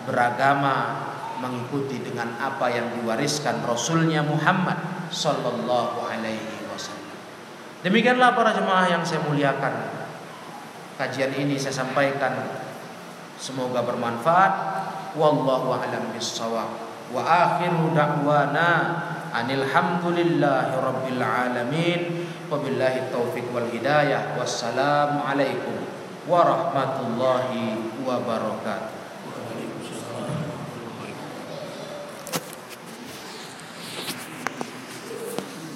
beragama 0.09 1.05
mengikuti 1.37 2.01
dengan 2.01 2.33
apa 2.41 2.71
yang 2.73 2.97
diwariskan 2.97 3.61
Rasulnya 3.61 4.25
Muhammad 4.25 5.09
Sallallahu 5.13 6.01
Alaihi 6.01 6.65
Wasallam. 6.71 7.13
Demikianlah 7.85 8.33
para 8.33 8.51
jemaah 8.57 8.87
yang 8.89 9.03
saya 9.05 9.21
muliakan. 9.21 9.96
Kajian 10.97 11.29
ini 11.37 11.53
saya 11.61 11.85
sampaikan 11.85 12.33
semoga 13.37 13.85
bermanfaat. 13.85 14.53
Wallahu 15.13 15.77
a'lam 15.77 16.09
bissawab. 16.09 16.69
Wa 17.13 17.21
akhiru 17.21 17.93
da'wana 17.93 18.69
anil 19.29 19.61
hamdulillahi 19.61 20.73
rabbil 20.73 21.21
alamin. 21.21 22.25
Wabillahi 22.49 23.13
taufik 23.13 23.45
wal 23.53 23.69
hidayah. 23.69 24.33
Wassalamu 24.41 25.21
alaikum 25.21 25.85
warahmatullahi 26.25 28.01
wabarakatuh. 28.01 28.96